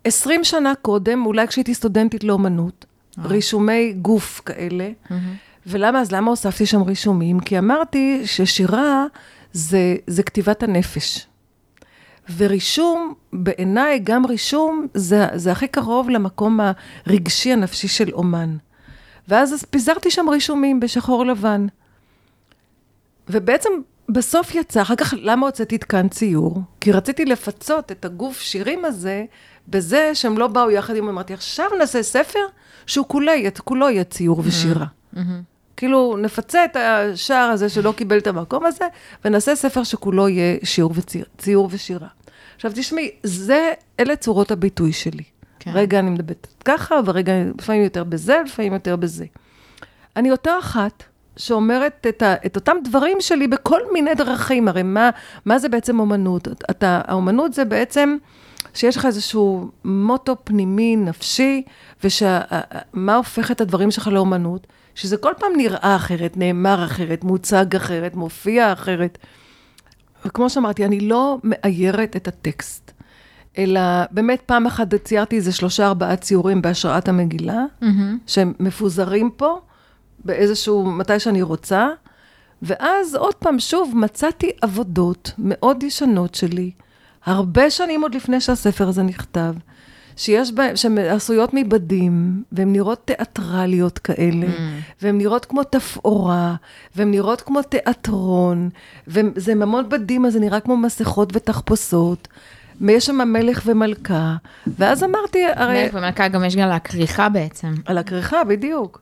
20 0.03 0.43
שנה 0.43 0.73
קודם, 0.81 1.25
אולי 1.25 1.47
כשהייתי 1.47 1.73
סטודנטית 1.73 2.23
לאומנות, 2.23 2.85
רישומי 3.23 3.93
גוף 3.93 4.41
כאלה. 4.45 4.89
ולמה? 5.67 5.99
אז 6.01 6.11
למה 6.11 6.29
הוספתי 6.29 6.65
שם 6.65 6.81
רישומים? 6.81 7.39
כי 7.39 7.57
אמרתי 7.57 8.21
ששירה 8.25 9.05
זה, 9.53 9.95
זה 10.07 10.23
כתיבת 10.23 10.63
הנפש. 10.63 11.27
ורישום, 12.37 13.13
בעיניי, 13.33 13.99
גם 13.99 14.25
רישום, 14.25 14.87
זה, 14.93 15.27
זה 15.35 15.51
הכי 15.51 15.67
קרוב 15.67 16.09
למקום 16.09 16.59
הרגשי 17.05 17.51
הנפשי 17.51 17.87
של 17.87 18.13
אומן. 18.13 18.57
ואז 19.27 19.53
אז 19.53 19.65
פיזרתי 19.69 20.11
שם 20.11 20.29
רישומים 20.29 20.79
בשחור 20.79 21.25
לבן. 21.25 21.67
ובעצם 23.29 23.69
בסוף 24.09 24.55
יצא, 24.55 24.81
אחר 24.81 24.95
כך, 24.95 25.13
למה 25.17 25.45
הוצאתי 25.45 25.75
את 25.75 25.83
כאן 25.83 26.07
ציור? 26.07 26.61
כי 26.81 26.91
רציתי 26.91 27.25
לפצות 27.25 27.91
את 27.91 28.05
הגוף 28.05 28.39
שירים 28.39 28.85
הזה 28.85 29.25
בזה 29.67 30.11
שהם 30.13 30.37
לא 30.37 30.47
באו 30.47 30.71
יחד 30.71 30.95
עם, 30.95 31.09
אמרתי, 31.09 31.33
עכשיו 31.33 31.65
נעשה 31.79 32.03
ספר 32.03 32.39
שהוא 32.85 33.05
כולו, 33.07 33.31
כולו 33.63 33.89
יהיה 33.89 34.03
ציור 34.03 34.41
ושירה. 34.45 34.85
כאילו, 35.81 36.17
נפצה 36.17 36.65
את 36.65 36.75
השער 36.75 37.49
הזה 37.49 37.69
שלא 37.69 37.93
קיבל 37.97 38.17
את 38.17 38.27
המקום 38.27 38.65
הזה, 38.65 38.85
ונעשה 39.25 39.55
ספר 39.55 39.83
שכולו 39.83 40.29
יהיה 40.29 40.57
שיעור 40.63 40.91
וציר, 40.95 41.25
ציור 41.37 41.69
ושירה. 41.71 42.07
עכשיו, 42.55 42.71
תשמעי, 42.75 43.11
זה, 43.23 43.73
אלה 43.99 44.15
צורות 44.15 44.51
הביטוי 44.51 44.93
שלי. 44.93 45.23
כן. 45.59 45.71
רגע 45.73 45.99
אני 45.99 46.09
מדברת 46.09 46.47
ככה, 46.65 46.95
ורגע, 47.05 47.33
לפעמים 47.59 47.83
יותר 47.83 48.03
בזה, 48.03 48.41
לפעמים 48.45 48.73
יותר 48.73 48.95
בזה. 48.95 49.25
אני 50.15 50.31
אותה 50.31 50.59
אחת 50.59 51.03
שאומרת 51.37 52.07
את, 52.09 52.21
ה, 52.21 52.35
את 52.45 52.55
אותם 52.55 52.77
דברים 52.83 53.17
שלי 53.21 53.47
בכל 53.47 53.79
מיני 53.93 54.15
דרכים. 54.15 54.67
הרי 54.67 54.83
מה, 54.83 55.09
מה 55.45 55.59
זה 55.59 55.69
בעצם 55.69 55.99
אומנות? 55.99 56.47
אתה, 56.47 57.01
האומנות 57.05 57.53
זה 57.53 57.65
בעצם 57.65 58.17
שיש 58.73 58.97
לך 58.97 59.05
איזשהו 59.05 59.69
מוטו 59.85 60.35
פנימי, 60.43 60.95
נפשי, 60.95 61.63
ומה 62.03 63.15
הופך 63.15 63.51
את 63.51 63.61
הדברים 63.61 63.91
שלך 63.91 64.07
לאומנות? 64.07 64.67
שזה 64.95 65.17
כל 65.17 65.31
פעם 65.39 65.51
נראה 65.57 65.95
אחרת, 65.95 66.37
נאמר 66.37 66.85
אחרת, 66.85 67.23
מוצג 67.23 67.75
אחרת, 67.75 68.15
מופיע 68.15 68.73
אחרת. 68.73 69.17
וכמו 70.25 70.49
שאמרתי, 70.49 70.85
אני 70.85 70.99
לא 70.99 71.37
מאיירת 71.43 72.15
את 72.15 72.27
הטקסט, 72.27 72.91
אלא 73.57 73.81
באמת 74.11 74.41
פעם 74.45 74.65
אחת 74.65 74.95
ציירתי 74.95 75.35
איזה 75.35 75.51
שלושה 75.51 75.87
ארבעה 75.87 76.15
ציורים 76.15 76.61
בהשראת 76.61 77.09
המגילה, 77.09 77.65
שהם 78.27 78.53
מפוזרים 78.59 79.29
פה 79.37 79.59
באיזשהו, 80.25 80.85
מתי 80.85 81.19
שאני 81.19 81.41
רוצה, 81.41 81.89
ואז 82.61 83.15
עוד 83.15 83.35
פעם, 83.35 83.59
שוב, 83.59 83.93
מצאתי 83.95 84.51
עבודות 84.61 85.31
מאוד 85.37 85.83
ישנות 85.83 86.35
שלי, 86.35 86.71
הרבה 87.25 87.69
שנים 87.69 88.01
עוד 88.01 88.15
לפני 88.15 88.41
שהספר 88.41 88.87
הזה 88.87 89.03
נכתב, 89.03 89.53
שיש 90.21 90.51
בהן, 90.51 90.75
שהן 90.75 90.97
עשויות 90.97 91.49
מבדים, 91.53 92.43
והן 92.51 92.73
נראות 92.73 93.01
תיאטרליות 93.05 93.99
כאלה, 93.99 94.47
mm. 94.47 94.59
והן 95.01 95.17
נראות 95.17 95.45
כמו 95.45 95.63
תפאורה, 95.63 96.55
והן 96.95 97.11
נראות 97.11 97.41
כמו 97.41 97.61
תיאטרון, 97.61 98.69
וזה 99.07 99.51
המון 99.51 99.89
בדים, 99.89 100.25
אז 100.25 100.33
זה 100.33 100.39
נראה 100.39 100.59
כמו 100.59 100.77
מסכות 100.77 101.35
ותחפושות. 101.35 102.27
ויש 102.81 103.05
שם 103.05 103.15
מלך 103.15 103.61
ומלכה, 103.65 104.35
ואז 104.67 105.03
אמרתי, 105.03 105.45
הרי... 105.55 105.83
מלך 105.83 105.93
ומלכה 105.93 106.27
גם 106.27 106.43
יש 106.43 106.55
גם 106.55 106.63
על 106.63 106.71
הכריכה 106.71 107.29
בעצם. 107.29 107.73
על 107.85 107.97
הכריכה, 107.97 108.43
בדיוק. 108.43 109.01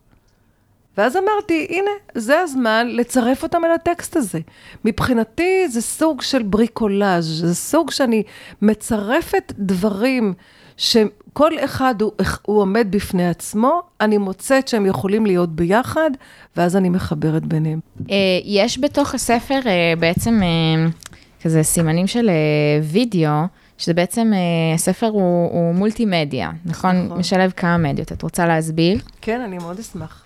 ואז 0.98 1.18
אמרתי, 1.18 1.68
הנה, 1.70 1.92
זה 2.16 2.40
הזמן 2.40 2.88
לצרף 2.90 3.44
אותם 3.44 3.66
אל 3.66 3.72
הטקסט 3.72 4.16
הזה. 4.16 4.40
מבחינתי 4.86 5.68
זה 5.68 5.82
סוג 5.82 6.22
של 6.22 6.44
בריקולאז', 6.44 7.26
זה 7.26 7.56
סוג 7.56 7.92
שאני 7.92 8.24
מצרפת 8.62 9.54
דברים 9.58 10.34
שכל 10.80 11.52
אחד 11.66 11.96
הוא, 12.02 12.12
הוא 12.42 12.62
עומד 12.62 12.88
בפני 12.90 13.30
עצמו, 13.30 13.82
אני 14.02 14.18
מוצאת 14.18 14.68
שהם 14.68 14.86
יכולים 14.86 15.26
להיות 15.26 15.56
ביחד, 15.56 16.12
ואז 16.58 16.76
אני 16.76 16.90
מחברת 16.90 17.46
ביניהם. 17.46 17.80
אה, 18.12 18.16
יש 18.44 18.80
בתוך 18.80 19.16
הספר 19.16 19.60
אה, 19.66 19.94
בעצם 20.00 20.40
אה, 20.44 20.90
כזה 21.42 21.64
סימנים 21.64 22.08
של 22.08 22.30
וידאו. 22.84 23.32
שזה 23.78 23.94
בעצם, 23.94 24.32
הספר 24.76 25.08
הוא, 25.08 25.52
הוא 25.52 25.76
מולטימדיה, 25.76 26.52
נכון? 26.66 27.06
נכון? 27.06 27.20
משלב 27.20 27.52
כמה 27.52 27.78
מדיות. 27.78 28.12
את 28.12 28.22
רוצה 28.22 28.46
להסביר? 28.46 29.00
כן, 29.22 29.42
אני 29.42 29.58
מאוד 29.58 29.80
אשמח. 29.80 30.24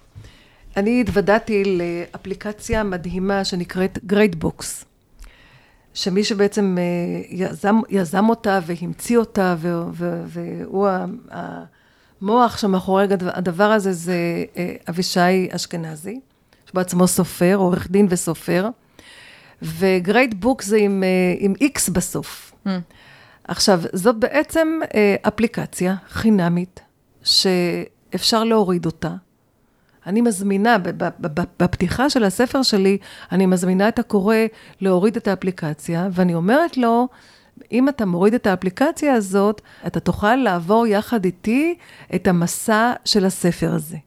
אני 0.78 1.02
התוודעתי 1.02 1.64
לאפליקציה 1.66 2.84
מדהימה 2.84 3.44
שנקראת 3.44 4.00
GreatBooks, 4.06 4.86
שמי 5.94 6.24
שבעצם 6.24 6.78
אה, 6.80 7.22
יזם, 7.30 7.80
יזם 7.90 8.30
אותה 8.30 8.60
והמציא 8.66 9.18
אותה, 9.18 9.56
והוא 10.28 10.88
המוח 12.22 12.58
שמאחורי 12.58 13.06
הדבר 13.22 13.72
הזה, 13.72 13.94
זה 13.94 14.46
אה, 14.58 14.76
אבישי 14.90 15.48
אשכנזי, 15.50 16.20
שבעצמו 16.66 17.08
סופר, 17.08 17.56
עורך 17.56 17.92
דין 17.92 18.08
וסופר, 18.10 18.70
ו 19.62 19.74
Great 19.74 20.34
Book 20.34 20.62
זה 20.62 20.78
עם, 20.78 21.04
אה, 21.04 21.36
עם 21.38 21.54
איקס 21.62 21.90
בסוף. 21.90 22.54
Mm. 22.68 22.70
עכשיו, 23.44 23.82
זאת 23.94 24.16
בעצם 24.16 24.80
אפליקציה 25.22 25.96
חינמית, 26.10 26.80
שאפשר 27.24 28.44
להוריד 28.44 28.86
אותה. 28.86 29.16
אני 30.08 30.22
מזמינה, 30.22 30.78
בפתיחה 31.58 32.10
של 32.10 32.24
הספר 32.24 32.64
שלי, 32.64 32.98
אני 33.32 33.46
מזמינה 33.46 33.88
את 33.88 34.00
הקורא 34.00 34.36
להוריד 34.82 35.18
את 35.18 35.28
האפליקציה, 35.28 36.08
ואני 36.12 36.36
אומרת 36.36 36.78
לו, 36.78 37.08
אם 37.72 37.90
אתה 37.90 38.06
מוריד 38.06 38.34
את 38.34 38.48
האפליקציה 38.48 39.14
הזאת, 39.14 39.62
אתה 39.88 40.00
תוכל 40.00 40.36
לעבור 40.36 40.88
יחד 40.88 41.26
איתי 41.26 41.76
את 42.16 42.28
המסע 42.28 42.94
של 43.06 43.26
הספר 43.26 43.74
הזה. 43.74 43.98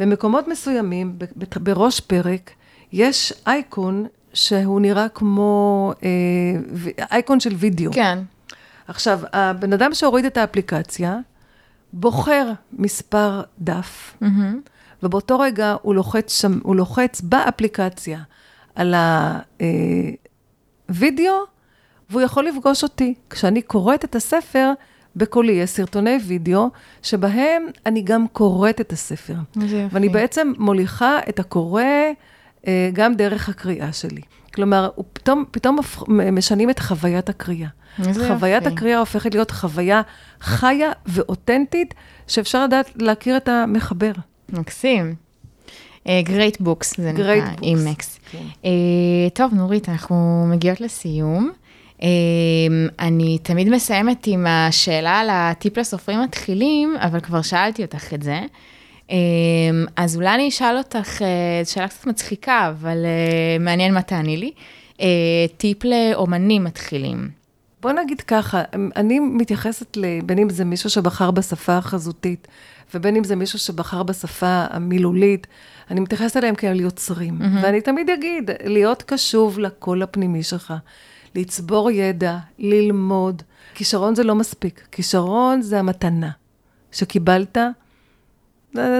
במקומות 0.00 0.48
מסוימים, 0.48 1.18
בראש 1.56 2.00
פרק, 2.00 2.50
יש 2.92 3.32
אייקון 3.46 4.06
שהוא 4.32 4.80
נראה 4.80 5.08
כמו 5.08 5.92
אה, 6.02 6.08
אייקון 7.12 7.40
של 7.40 7.54
וידאו. 7.54 7.92
כן. 7.92 8.18
עכשיו, 8.88 9.20
הבן 9.32 9.72
אדם 9.72 9.94
שהוריד 9.94 10.24
את 10.24 10.36
האפליקציה, 10.36 11.18
בוחר 11.92 12.52
מספר 12.72 13.42
דף, 13.58 14.14
mm-hmm. 14.22 14.26
ובאותו 15.06 15.40
רגע 15.40 15.76
הוא 15.82 15.94
לוחץ, 15.94 16.40
שם, 16.40 16.58
הוא 16.62 16.76
לוחץ 16.76 17.20
באפליקציה 17.20 18.20
על 18.74 18.94
הווידאו, 20.88 21.34
והוא 22.10 22.22
יכול 22.22 22.44
לפגוש 22.44 22.82
אותי. 22.82 23.14
כשאני 23.30 23.62
קוראת 23.62 24.04
את 24.04 24.14
הספר, 24.14 24.72
בקולי 25.16 25.52
יש 25.52 25.70
סרטוני 25.70 26.18
וידאו, 26.26 26.70
שבהם 27.02 27.66
אני 27.86 28.02
גם 28.02 28.26
קוראת 28.32 28.80
את 28.80 28.92
הספר. 28.92 29.34
זה 29.54 29.76
יפה. 29.76 29.94
ואני 29.94 30.08
בעצם 30.08 30.52
מוליכה 30.58 31.18
את 31.28 31.38
הקורא 31.38 31.82
אה, 32.66 32.90
גם 32.92 33.14
דרך 33.14 33.48
הקריאה 33.48 33.92
שלי. 33.92 34.22
כלומר, 34.54 34.90
פתאום, 35.12 35.44
פתאום 35.50 35.78
משנים 36.08 36.70
את 36.70 36.78
חוויית 36.78 37.28
הקריאה. 37.28 37.68
חוויית 38.28 38.62
יפה. 38.62 38.74
הקריאה 38.74 38.98
הופכת 38.98 39.34
להיות 39.34 39.50
חוויה 39.50 40.02
חיה 40.40 40.92
ואותנטית, 41.06 41.94
שאפשר 42.26 42.64
לדעת 42.64 42.90
להכיר 42.96 43.36
את 43.36 43.48
המחבר. 43.48 44.12
מקסים. 44.52 45.14
Great 46.22 46.56
uh, 46.56 46.62
Books, 46.62 46.96
זה 47.00 47.12
נקרא, 47.12 47.34
אימקס. 47.62 48.18
כן. 48.30 48.38
Uh, 48.62 48.66
טוב, 49.34 49.54
נורית, 49.54 49.88
אנחנו 49.88 50.46
מגיעות 50.50 50.80
לסיום. 50.80 51.50
Uh, 51.98 52.02
אני 52.98 53.38
תמיד 53.38 53.68
מסיימת 53.68 54.26
עם 54.26 54.46
השאלה 54.46 55.18
על 55.18 55.28
הטיפ 55.30 55.78
לסופרים 55.78 56.22
מתחילים, 56.22 56.96
אבל 57.00 57.20
כבר 57.20 57.42
שאלתי 57.42 57.82
אותך 57.82 58.14
את 58.14 58.22
זה. 58.22 58.40
אז 59.96 60.16
אולי 60.16 60.34
אני 60.34 60.48
אשאל 60.48 60.76
אותך, 60.78 61.22
זו 61.64 61.72
שאלה 61.72 61.88
קצת 61.88 62.06
מצחיקה, 62.06 62.68
אבל 62.68 62.96
מעניין 63.60 63.94
מה 63.94 64.02
תעני 64.02 64.36
לי. 64.36 64.52
טיפ 65.56 65.84
לאומנים 65.84 66.64
מתחילים. 66.64 67.28
בוא 67.82 67.92
נגיד 67.92 68.20
ככה, 68.20 68.62
אני 68.96 69.20
מתייחסת 69.20 69.98
בין 70.24 70.38
אם 70.38 70.50
זה 70.50 70.64
מישהו 70.64 70.90
שבחר 70.90 71.30
בשפה 71.30 71.76
החזותית, 71.76 72.48
ובין 72.94 73.16
אם 73.16 73.24
זה 73.24 73.36
מישהו 73.36 73.58
שבחר 73.58 74.02
בשפה 74.02 74.66
המילולית, 74.70 75.46
אני 75.90 76.00
מתייחסת 76.00 76.36
אליהם 76.36 76.54
כאל 76.54 76.80
יוצרים. 76.80 77.38
Mm-hmm. 77.40 77.62
ואני 77.62 77.80
תמיד 77.80 78.10
אגיד, 78.10 78.50
להיות 78.64 79.02
קשוב 79.02 79.58
לקול 79.58 80.02
הפנימי 80.02 80.42
שלך, 80.42 80.74
לצבור 81.34 81.90
ידע, 81.90 82.38
ללמוד. 82.58 83.42
כישרון 83.74 84.14
זה 84.14 84.24
לא 84.24 84.34
מספיק, 84.34 84.88
כישרון 84.92 85.62
זה 85.62 85.78
המתנה 85.78 86.30
שקיבלת. 86.92 87.58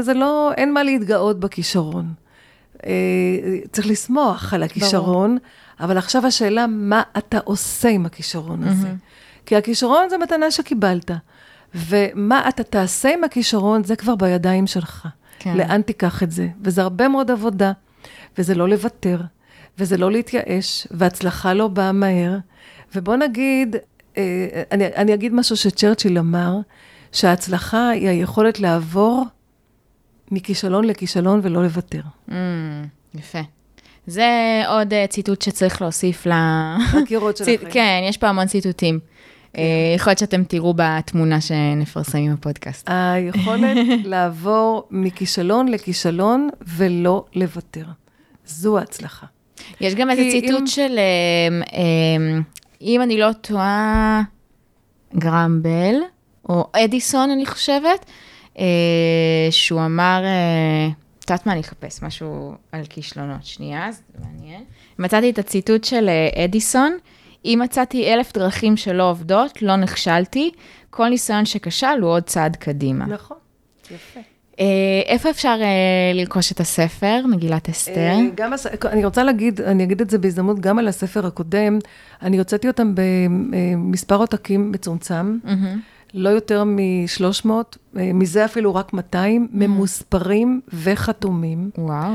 זה 0.00 0.14
לא, 0.14 0.52
אין 0.56 0.72
מה 0.72 0.82
להתגאות 0.82 1.40
בכישרון. 1.40 2.12
אה, 2.86 2.90
צריך 3.72 3.86
לשמוח 3.86 4.54
על 4.54 4.62
הכישרון, 4.62 5.30
ברור. 5.30 5.88
אבל 5.88 5.98
עכשיו 5.98 6.26
השאלה, 6.26 6.66
מה 6.66 7.02
אתה 7.18 7.38
עושה 7.44 7.88
עם 7.88 8.06
הכישרון 8.06 8.64
הזה? 8.64 8.88
Mm-hmm. 8.88 9.46
כי 9.46 9.56
הכישרון 9.56 10.08
זה 10.08 10.18
מתנה 10.18 10.50
שקיבלת. 10.50 11.10
ומה 11.76 12.48
אתה 12.48 12.62
תעשה 12.62 13.14
עם 13.14 13.24
הכישרון, 13.24 13.84
זה 13.84 13.96
כבר 13.96 14.14
בידיים 14.14 14.66
שלך. 14.66 15.08
כן. 15.38 15.56
לאן 15.56 15.82
תיקח 15.82 16.22
את 16.22 16.30
זה? 16.30 16.48
וזה 16.62 16.82
הרבה 16.82 17.08
מאוד 17.08 17.30
עבודה, 17.30 17.72
וזה 18.38 18.54
לא 18.54 18.68
לוותר, 18.68 19.20
וזה 19.78 19.96
לא 19.96 20.10
להתייאש, 20.10 20.86
והצלחה 20.90 21.54
לא 21.54 21.68
באה 21.68 21.92
מהר. 21.92 22.38
ובוא 22.94 23.16
נגיד, 23.16 23.76
אה, 24.16 24.62
אני, 24.72 24.86
אני 24.86 25.14
אגיד 25.14 25.34
משהו 25.34 25.56
שצ'רצ'יל 25.56 26.18
אמר, 26.18 26.56
שההצלחה 27.12 27.88
היא 27.88 28.08
היכולת 28.08 28.60
לעבור 28.60 29.24
מכישלון 30.30 30.84
לכישלון 30.84 31.40
ולא 31.42 31.62
לוותר. 31.62 32.00
Mm, 32.28 32.32
יפה. 33.14 33.40
זה 34.06 34.62
עוד 34.68 34.92
uh, 34.92 34.96
ציטוט 35.08 35.42
שצריך 35.42 35.82
להוסיף 35.82 36.26
ל... 36.26 36.32
לקירות 37.02 37.36
שלכם. 37.36 37.70
כן, 37.72 38.00
יש 38.08 38.16
פה 38.16 38.28
המון 38.28 38.46
ציטוטים. 38.46 38.98
אה, 39.56 39.62
יכול 39.96 40.10
להיות 40.10 40.18
שאתם 40.18 40.44
תראו 40.44 40.74
בתמונה 40.76 41.40
שנפרסם 41.40 42.18
עם 42.18 42.32
הפודקאסט. 42.32 42.90
היכולת 42.90 43.76
לעבור 44.04 44.88
מכישלון 44.90 45.68
לכישלון 45.68 46.48
ולא 46.66 47.24
לוותר. 47.34 47.84
זו 48.46 48.78
ההצלחה. 48.78 49.26
יש 49.80 49.94
גם 49.94 50.10
איזה 50.10 50.22
ציטוט 50.30 50.60
אם... 50.60 50.66
של, 50.66 50.98
אה, 50.98 51.78
אה, 51.78 52.38
אם 52.82 53.02
אני 53.02 53.18
לא 53.18 53.32
טועה, 53.32 54.22
גרמבל, 55.16 55.94
או 56.48 56.66
אדיסון, 56.72 57.30
אני 57.30 57.46
חושבת, 57.46 58.06
שהוא 59.50 59.80
אמר, 59.84 60.24
את 61.18 61.30
יודעת 61.30 61.46
מה, 61.46 61.52
אני 61.52 61.60
אחפש 61.60 62.02
משהו 62.02 62.54
על 62.72 62.82
כישלונות. 62.88 63.44
שנייה, 63.44 63.92
זה 63.92 64.02
מעניין. 64.18 64.64
מצאתי 64.98 65.30
את 65.30 65.38
הציטוט 65.38 65.84
של 65.84 66.10
אדיסון, 66.44 66.96
אם 67.46 67.60
מצאתי 67.64 68.14
אלף 68.14 68.32
דרכים 68.32 68.76
שלא 68.76 69.10
עובדות, 69.10 69.62
לא 69.62 69.76
נכשלתי, 69.76 70.50
כל 70.90 71.08
ניסיון 71.08 71.44
שכשל 71.44 72.00
הוא 72.00 72.10
עוד 72.10 72.22
צעד 72.22 72.56
קדימה. 72.56 73.06
נכון, 73.06 73.36
יפה. 73.90 74.20
אה, 74.60 75.02
איפה 75.06 75.30
אפשר 75.30 75.58
אה, 75.62 76.12
לרכוש 76.14 76.52
את 76.52 76.60
הספר, 76.60 77.22
מגילת 77.28 77.68
אסתר? 77.68 78.00
אה, 78.00 78.20
גם, 78.34 78.52
אני 78.84 79.04
רוצה 79.04 79.24
להגיד, 79.24 79.60
אני 79.60 79.84
אגיד 79.84 80.00
את 80.00 80.10
זה 80.10 80.18
בהזדמנות 80.18 80.60
גם 80.60 80.78
על 80.78 80.88
הספר 80.88 81.26
הקודם, 81.26 81.78
אני 82.22 82.38
הוצאתי 82.38 82.68
אותם 82.68 82.94
במספר 82.94 84.16
עותקים 84.16 84.72
מצומצם, 84.72 85.38
mm-hmm. 85.44 85.78
לא 86.14 86.28
יותר 86.28 86.64
מ-300, 86.64 87.50
מזה 87.94 88.44
אפילו 88.44 88.74
רק 88.74 88.92
200, 88.92 89.48
mm-hmm. 89.50 89.56
ממוספרים 89.56 90.60
וחתומים. 90.72 91.70
וואו. 91.78 92.14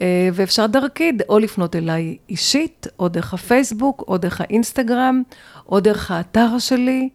אה, 0.00 0.28
ואפשר 0.32 0.66
דרכי 0.66 1.12
או 1.28 1.38
לפנות 1.38 1.76
אליי 1.76 2.16
אישית, 2.28 2.86
או 2.98 3.08
דרך 3.08 3.34
הפייסבוק, 3.34 4.04
או 4.08 4.18
דרך 4.18 4.40
האינסטגרם, 4.40 5.22
או 5.68 5.80
דרך 5.80 6.10
האתר 6.10 6.58
שלי, 6.58 7.08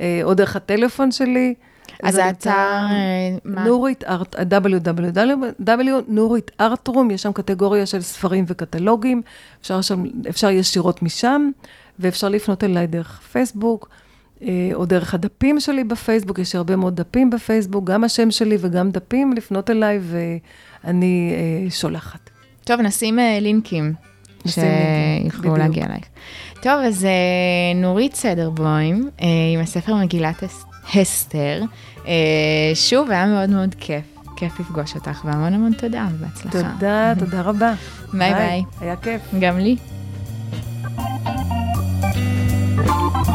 אה, 0.00 0.20
או 0.22 0.34
דרך 0.34 0.56
הטלפון 0.56 1.12
שלי. 1.12 1.54
אז 2.02 2.16
האתר, 2.16 2.50
אה, 2.50 3.36
מה? 3.44 3.64
נורית 3.64 4.04
ארט, 4.04 4.34
www, 4.34 5.90
נורית 6.08 6.50
ארטרום, 6.60 7.10
יש 7.10 7.22
שם 7.22 7.32
קטגוריה 7.32 7.86
של 7.86 8.00
ספרים 8.00 8.44
וקטלוגים, 8.48 9.22
אפשר, 9.60 9.80
שם, 9.80 10.04
אפשר 10.28 10.50
ישירות 10.50 11.02
משם, 11.02 11.50
ואפשר 11.98 12.28
לפנות 12.28 12.64
אליי 12.64 12.86
דרך 12.86 13.20
פייסבוק, 13.32 13.88
אה, 14.42 14.70
או 14.74 14.84
דרך 14.84 15.14
הדפים 15.14 15.60
שלי 15.60 15.84
בפייסבוק, 15.84 16.38
יש 16.38 16.54
הרבה 16.54 16.76
מאוד 16.76 16.96
דפים 16.96 17.30
בפייסבוק, 17.30 17.84
גם 17.84 18.04
השם 18.04 18.30
שלי 18.30 18.56
וגם 18.60 18.90
דפים, 18.90 19.32
לפנות 19.32 19.70
אליי 19.70 20.00
ואני 20.02 21.32
אה, 21.34 21.70
שולחת. 21.70 22.30
טוב, 22.64 22.80
נשים 22.80 23.18
אה, 23.18 23.38
לינקים. 23.40 23.92
שיוכלו 24.46 25.56
להגיע 25.56 25.86
אלייך. 25.86 26.04
טוב, 26.62 26.80
אז 26.86 27.06
נורית 27.74 28.14
סדרבוים, 28.14 29.10
עם 29.54 29.60
הספר 29.60 29.94
מגילת 29.94 30.42
אסתר. 31.02 31.62
שוב, 32.74 33.10
היה 33.10 33.26
מאוד 33.26 33.50
מאוד 33.50 33.74
כיף. 33.78 34.04
כיף 34.36 34.60
לפגוש 34.60 34.94
אותך, 34.94 35.24
והמון 35.24 35.54
המון 35.54 35.72
תודה 35.72 36.06
ובהצלחה. 36.12 36.50
תודה, 36.50 37.12
תודה 37.20 37.40
רבה. 37.42 37.74
ביי 38.12 38.34
ביי. 38.34 38.62
היה 38.80 38.96
כיף. 38.96 39.22
גם 39.40 39.58
לי. 39.58 39.76
thank 42.84 43.26
you 43.26 43.31